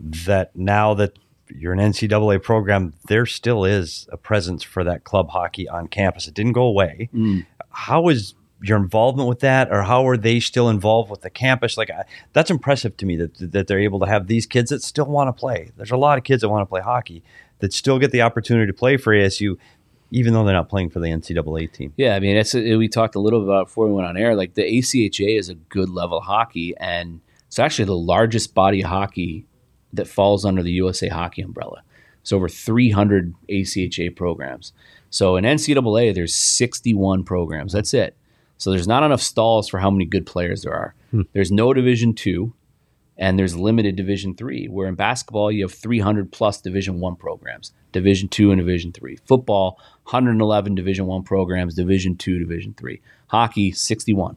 [0.00, 1.18] That now that
[1.56, 6.28] you're an NCAA program, there still is a presence for that club hockey on campus.
[6.28, 7.08] It didn't go away.
[7.14, 7.46] Mm.
[7.70, 11.76] How is your involvement with that, or how are they still involved with the campus?
[11.76, 14.82] Like I, that's impressive to me that that they're able to have these kids that
[14.82, 15.70] still want to play.
[15.76, 17.22] There's a lot of kids that want to play hockey
[17.58, 19.56] that still get the opportunity to play for ASU,
[20.10, 21.92] even though they're not playing for the NCAA team.
[21.96, 24.36] Yeah, I mean, it's we talked a little bit about before we went on air.
[24.36, 28.88] Like the ACHA is a good level hockey, and it's actually the largest body of
[28.88, 29.46] hockey
[29.92, 31.82] that falls under the USA Hockey umbrella.
[32.22, 34.72] It's over 300 ACHA programs.
[35.10, 37.72] So in NCAA, there's 61 programs.
[37.72, 38.16] That's it.
[38.56, 40.94] So there's not enough stalls for how many good players there are.
[41.10, 41.22] Hmm.
[41.32, 42.54] There's no Division two,
[43.18, 44.66] and there's limited Division three.
[44.66, 49.16] Where in basketball, you have 300 plus Division one programs, Division two and Division three.
[49.26, 53.00] Football, 111 Division one programs, Division two, Division three.
[53.26, 54.36] Hockey, 61,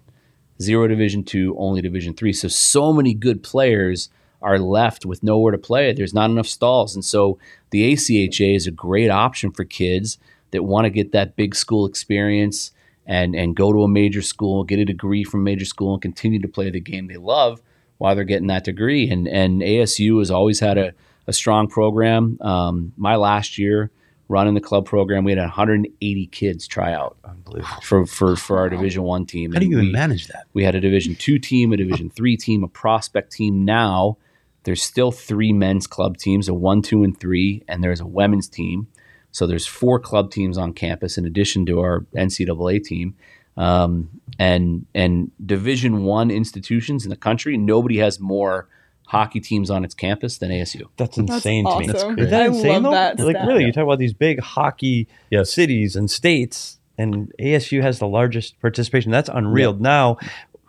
[0.59, 2.33] zero Division two, only Division three.
[2.33, 4.09] So so many good players
[4.45, 5.91] are left with nowhere to play.
[5.91, 7.39] There's not enough stalls, and so
[7.71, 10.19] the ACHA is a great option for kids
[10.51, 12.71] that want to get that big school experience
[13.05, 16.39] and and go to a major school, get a degree from major school, and continue
[16.39, 17.61] to play the game they love
[17.97, 19.09] while they're getting that degree.
[19.09, 20.93] And and ASU has always had a,
[21.27, 22.37] a strong program.
[22.41, 23.91] Um, my last year
[24.27, 27.81] running the club program, we had 180 kids try out Unbelievable.
[27.81, 29.53] for for, for our Division One team.
[29.53, 30.45] How do you even manage that?
[30.53, 33.65] we had a Division two team, a Division three team, a prospect team.
[33.65, 34.17] Now
[34.65, 38.47] there's still three men's club teams, a one, two, and three, and there's a women's
[38.49, 38.87] team.
[39.31, 43.15] So there's four club teams on campus in addition to our NCAA team.
[43.57, 48.67] Um, and and Division one institutions in the country, nobody has more
[49.07, 50.81] hockey teams on its campus than ASU.
[50.97, 51.89] That's That's insane to me.
[51.89, 52.19] awesome.
[52.19, 52.91] Is that I insane love though?
[52.91, 53.47] that like stat.
[53.47, 55.51] really, you talk about these big hockey Yes.
[55.51, 59.11] cities and states, and ASU has the largest participation.
[59.11, 59.73] That's unreal.
[59.73, 60.17] Now,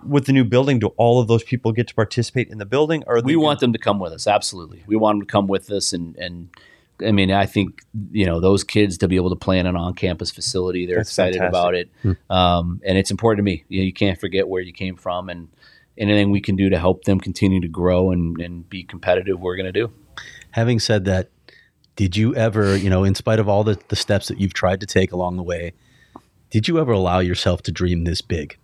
[0.05, 3.05] with the new building, do all of those people get to participate in the building?
[3.07, 4.27] Or we want them to come with us.
[4.27, 6.49] Absolutely, we want them to come with us, and and
[7.05, 9.77] I mean, I think you know those kids to be able to play in an
[9.77, 10.87] on-campus facility.
[10.87, 11.91] They're That's excited about it,
[12.31, 13.65] um, and it's important to me.
[13.69, 15.49] You, know, you can't forget where you came from, and
[15.99, 19.57] anything we can do to help them continue to grow and, and be competitive, we're
[19.57, 19.93] going to do.
[20.51, 21.31] Having said that,
[21.97, 24.81] did you ever, you know, in spite of all the, the steps that you've tried
[24.81, 25.73] to take along the way,
[26.51, 28.59] did you ever allow yourself to dream this big?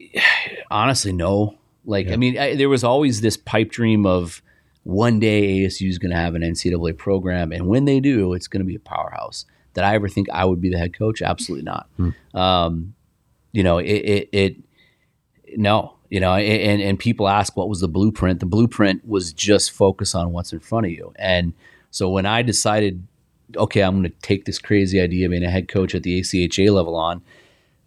[0.70, 1.56] Honestly, no.
[1.84, 4.42] Like, I mean, I, there was always this pipe dream of
[4.82, 8.48] one day ASU is going to have an NCAA program, and when they do, it's
[8.48, 9.44] going to be a powerhouse.
[9.74, 11.22] Did I ever think I would be the head coach?
[11.22, 11.88] Absolutely not.
[12.34, 12.94] Um,
[13.52, 14.56] you know, it, it, it,
[15.56, 18.40] no, you know, and and people ask what was the blueprint.
[18.40, 21.12] The blueprint was just focus on what's in front of you.
[21.16, 21.52] And
[21.90, 23.06] so when I decided,
[23.56, 26.20] okay, I'm going to take this crazy idea of being a head coach at the
[26.20, 27.22] ACHA level on,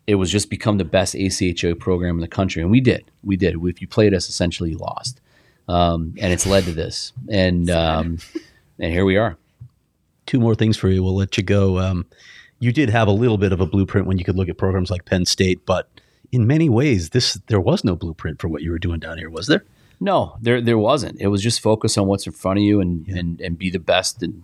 [0.09, 3.37] it was just become the best ACHA program in the country, and we did, we
[3.37, 3.55] did.
[3.63, 5.21] If you played us, essentially you lost,
[5.67, 8.17] um, and it's led to this, and um,
[8.79, 9.37] and here we are.
[10.25, 11.03] Two more things for you.
[11.03, 11.77] We'll let you go.
[11.77, 12.07] Um,
[12.57, 14.89] you did have a little bit of a blueprint when you could look at programs
[14.89, 15.87] like Penn State, but
[16.31, 19.29] in many ways, this there was no blueprint for what you were doing down here,
[19.29, 19.63] was there?
[19.99, 21.21] No, there there wasn't.
[21.21, 23.77] It was just focus on what's in front of you and and, and be the
[23.77, 24.43] best and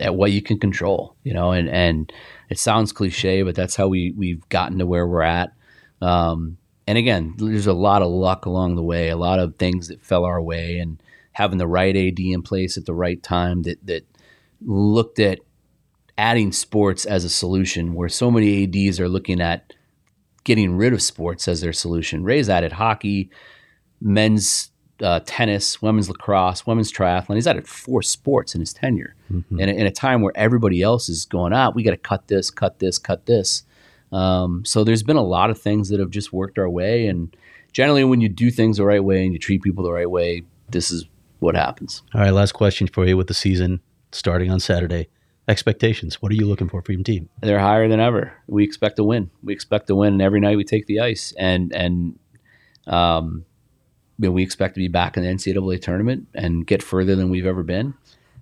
[0.00, 1.52] at what you can control, you know.
[1.52, 2.12] And and
[2.48, 5.52] it sounds cliche, but that's how we we've gotten to where we're at.
[6.00, 9.88] Um, and again, there's a lot of luck along the way, a lot of things
[9.88, 13.62] that fell our way, and having the right AD in place at the right time
[13.62, 14.04] that that
[14.60, 15.40] looked at
[16.16, 19.72] adding sports as a solution, where so many ads are looking at
[20.44, 22.22] getting rid of sports as their solution.
[22.22, 23.30] Ray's added hockey,
[24.00, 24.70] men's
[25.02, 27.34] uh, tennis, women's lacrosse, women's triathlon.
[27.34, 29.14] He's added four sports in his tenure.
[29.32, 29.60] Mm-hmm.
[29.60, 32.50] And in a time where everybody else is going, ah, we got to cut this,
[32.50, 33.64] cut this, cut this.
[34.12, 37.06] Um, so there's been a lot of things that have just worked our way.
[37.06, 37.36] And
[37.72, 40.42] generally, when you do things the right way and you treat people the right way,
[40.70, 41.06] this is
[41.40, 42.02] what happens.
[42.14, 43.80] All right, last question for you with the season
[44.12, 45.08] starting on Saturday.
[45.46, 46.22] Expectations.
[46.22, 47.28] What are you looking for for your team?
[47.42, 48.32] They're higher than ever.
[48.46, 49.30] We expect to win.
[49.42, 51.34] We expect to win, and every night we take the ice.
[51.38, 52.18] And and
[52.86, 53.44] um,
[54.18, 57.30] you know, we expect to be back in the NCAA tournament and get further than
[57.30, 57.94] we've ever been.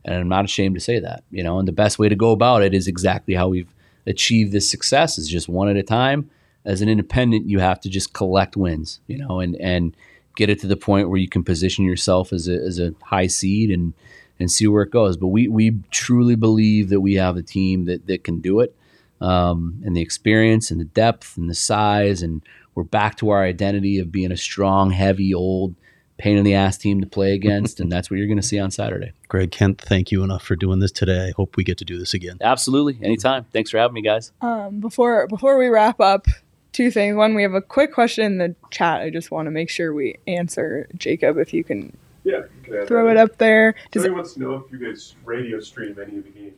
[0.04, 1.24] And I'm not ashamed to say that.
[1.30, 3.72] You know, and the best way to go about it is exactly how we've
[4.06, 6.30] achieved this success is just one at a time.
[6.64, 9.00] As an independent, you have to just collect wins.
[9.06, 9.96] You know, and and
[10.36, 13.26] get it to the point where you can position yourself as a as a high
[13.26, 13.94] seed and
[14.38, 15.16] and see where it goes.
[15.16, 18.74] But we we truly believe that we have a team that that can do it,
[19.20, 22.42] um, and the experience and the depth and the size, and
[22.74, 25.74] we're back to our identity of being a strong, heavy, old,
[26.18, 28.58] pain in the ass team to play against, and that's what you're going to see
[28.58, 29.12] on Saturday.
[29.28, 31.28] Greg Kent, thank you enough for doing this today.
[31.28, 32.38] I hope we get to do this again.
[32.40, 33.44] Absolutely, anytime.
[33.52, 34.32] Thanks for having me, guys.
[34.40, 36.26] Um, before before we wrap up,
[36.72, 37.16] two things.
[37.16, 39.00] One, we have a quick question in the chat.
[39.00, 40.88] I just want to make sure we answer.
[40.96, 43.74] Jacob, if you can Yeah, you can throw it up there.
[43.90, 46.54] Does Somebody it, wants to know if you guys radio stream any of the games.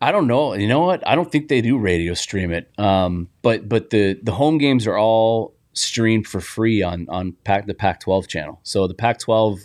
[0.00, 0.54] I don't know.
[0.54, 1.06] You know what?
[1.06, 2.70] I don't think they do radio stream it.
[2.78, 7.66] Um, but but the the home games are all streamed for free on on Pac,
[7.66, 8.60] the Pac-12 channel.
[8.62, 9.60] So the Pac-12,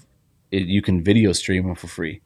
[0.52, 2.22] it, you can video stream them for free,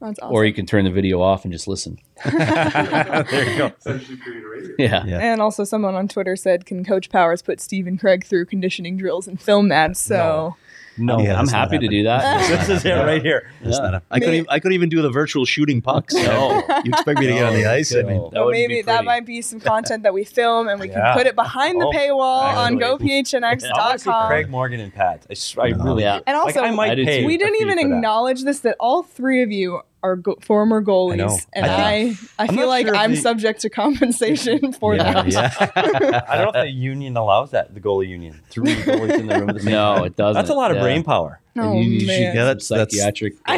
[0.00, 0.34] that's awesome.
[0.34, 1.98] or you can turn the video off and just listen.
[2.24, 3.72] there you go.
[3.78, 4.74] Essentially create a radio.
[4.78, 5.04] Yeah.
[5.06, 5.18] Yeah.
[5.18, 8.96] and also, someone on Twitter said, "Can Coach Powers put Steve and Craig through conditioning
[8.96, 10.56] drills and film that?" So No,
[10.98, 12.48] Yeah, I'm happy to do that.
[12.48, 13.50] this is it right here.
[13.62, 14.34] That's not a- I couldn't.
[14.34, 16.14] Even, I couldn't even do the virtual shooting pucks.
[16.14, 16.62] No.
[16.84, 17.94] you expect me to get on the ice?
[17.94, 20.88] I mean, That Well, maybe that might be some content that we film and we
[20.88, 22.84] can put it behind the Oh, paywall on actually.
[22.84, 24.28] I want gophnx.com.
[24.28, 25.26] Craig Morgan and Pat.
[25.28, 26.20] I, s- I really Yeah.
[26.26, 29.42] And also, like, I might I pay we didn't even acknowledge this that all three
[29.42, 31.38] of you are go- former goalies, know.
[31.52, 35.26] and I I, I, feel like sure I'm the- subject to compensation for yeah, that.
[35.32, 36.22] yeah.
[36.28, 37.74] I don't know if the union allows that.
[37.74, 38.42] The goalie union.
[38.50, 40.04] Three goalies in the room the same No, time.
[40.04, 40.34] it doesn't.
[40.34, 40.82] That's a lot of Yeah.
[40.84, 41.40] brain power.
[41.58, 42.20] Oh And you, you man.
[42.20, 43.34] get Yeah, some that's- that's- psychiatric.
[43.46, 43.54] I,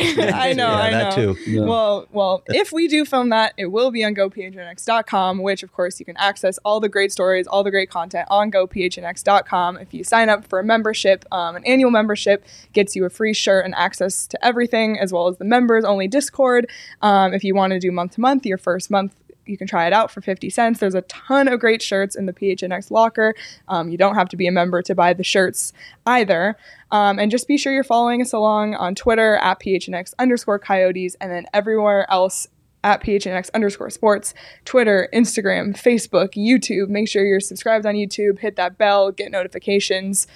[0.51, 0.99] I know, Yeah, I know.
[0.99, 1.37] that too.
[1.47, 1.63] Yeah.
[1.63, 5.99] Well, well, if we do film that, it will be on gophnx.com, which of course
[5.99, 9.77] you can access all the great stories, all the great content on gophnx.com.
[9.79, 13.35] If you sign up for a membership, um, an annual membership gets you a free
[13.35, 16.69] shirt and access to everything, as well as the members only Discord.
[17.03, 19.15] Um, if you want to do month to month, your first month
[19.49, 20.81] you can try it out for 50 cents.
[20.81, 23.35] There's a ton of great shirts in the PHNX locker.
[23.69, 25.73] Um, you don't have to be a member to buy the shirts
[26.07, 26.57] either.
[26.91, 31.17] Um, and just be sure you're following us along on Twitter at PHNX underscore coyotes
[31.21, 32.47] and then everywhere else
[32.85, 34.35] at PHNX underscore sports,
[34.65, 36.89] Twitter, Instagram, Facebook, YouTube.
[36.89, 40.27] Make sure you're subscribed on YouTube, hit that bell, get notifications.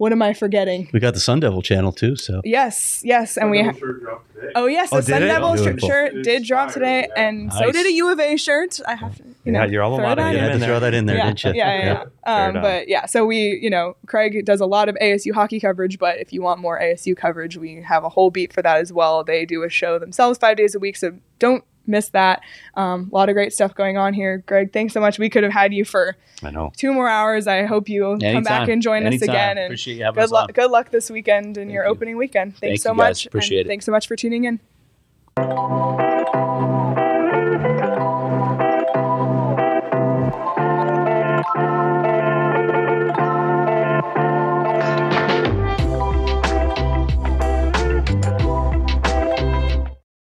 [0.00, 0.88] What am I forgetting?
[0.94, 2.16] We got the Sun Devil channel too.
[2.16, 3.36] So Yes, yes.
[3.36, 4.52] And we Double ha- today.
[4.54, 5.26] Oh yes, Oh, the Sun it?
[5.26, 5.88] Devil Oh, shirt, beautiful.
[5.90, 7.22] shirt It's did drop today, yeah.
[7.22, 8.80] and so did a U of A shirt.
[8.88, 10.50] I have to you Yeah, know, your alma throw mater, that you You in.
[10.52, 11.52] had to throw that in there, yeah, didn't you?
[11.52, 12.04] Yeah, yeah, yeah.
[12.24, 15.60] Fair Um, but yeah, so we, you know, Craig does a lot of ASU hockey
[15.60, 18.78] coverage, but if you want more ASU coverage, we have a whole beat for that
[18.78, 19.22] as well.
[19.22, 22.42] They do a show themselves five days a week, so don't miss that.
[22.74, 24.38] Um, a lot of great stuff going on here.
[24.46, 25.18] Greg, thanks so much.
[25.18, 26.72] We could have had you for I know.
[26.76, 27.46] two more hours.
[27.46, 29.58] I hope you come back and join us again.
[29.58, 30.48] And Appreciate you having good us luck.
[30.50, 30.54] on.
[30.54, 31.90] Good luck this weekend and your you.
[31.90, 32.56] opening weekend.
[32.56, 33.10] Thanks Thank so you, guys.
[33.10, 33.24] much.
[33.26, 33.68] and Appreciate it.
[33.68, 34.60] Thanks so much for tuning in.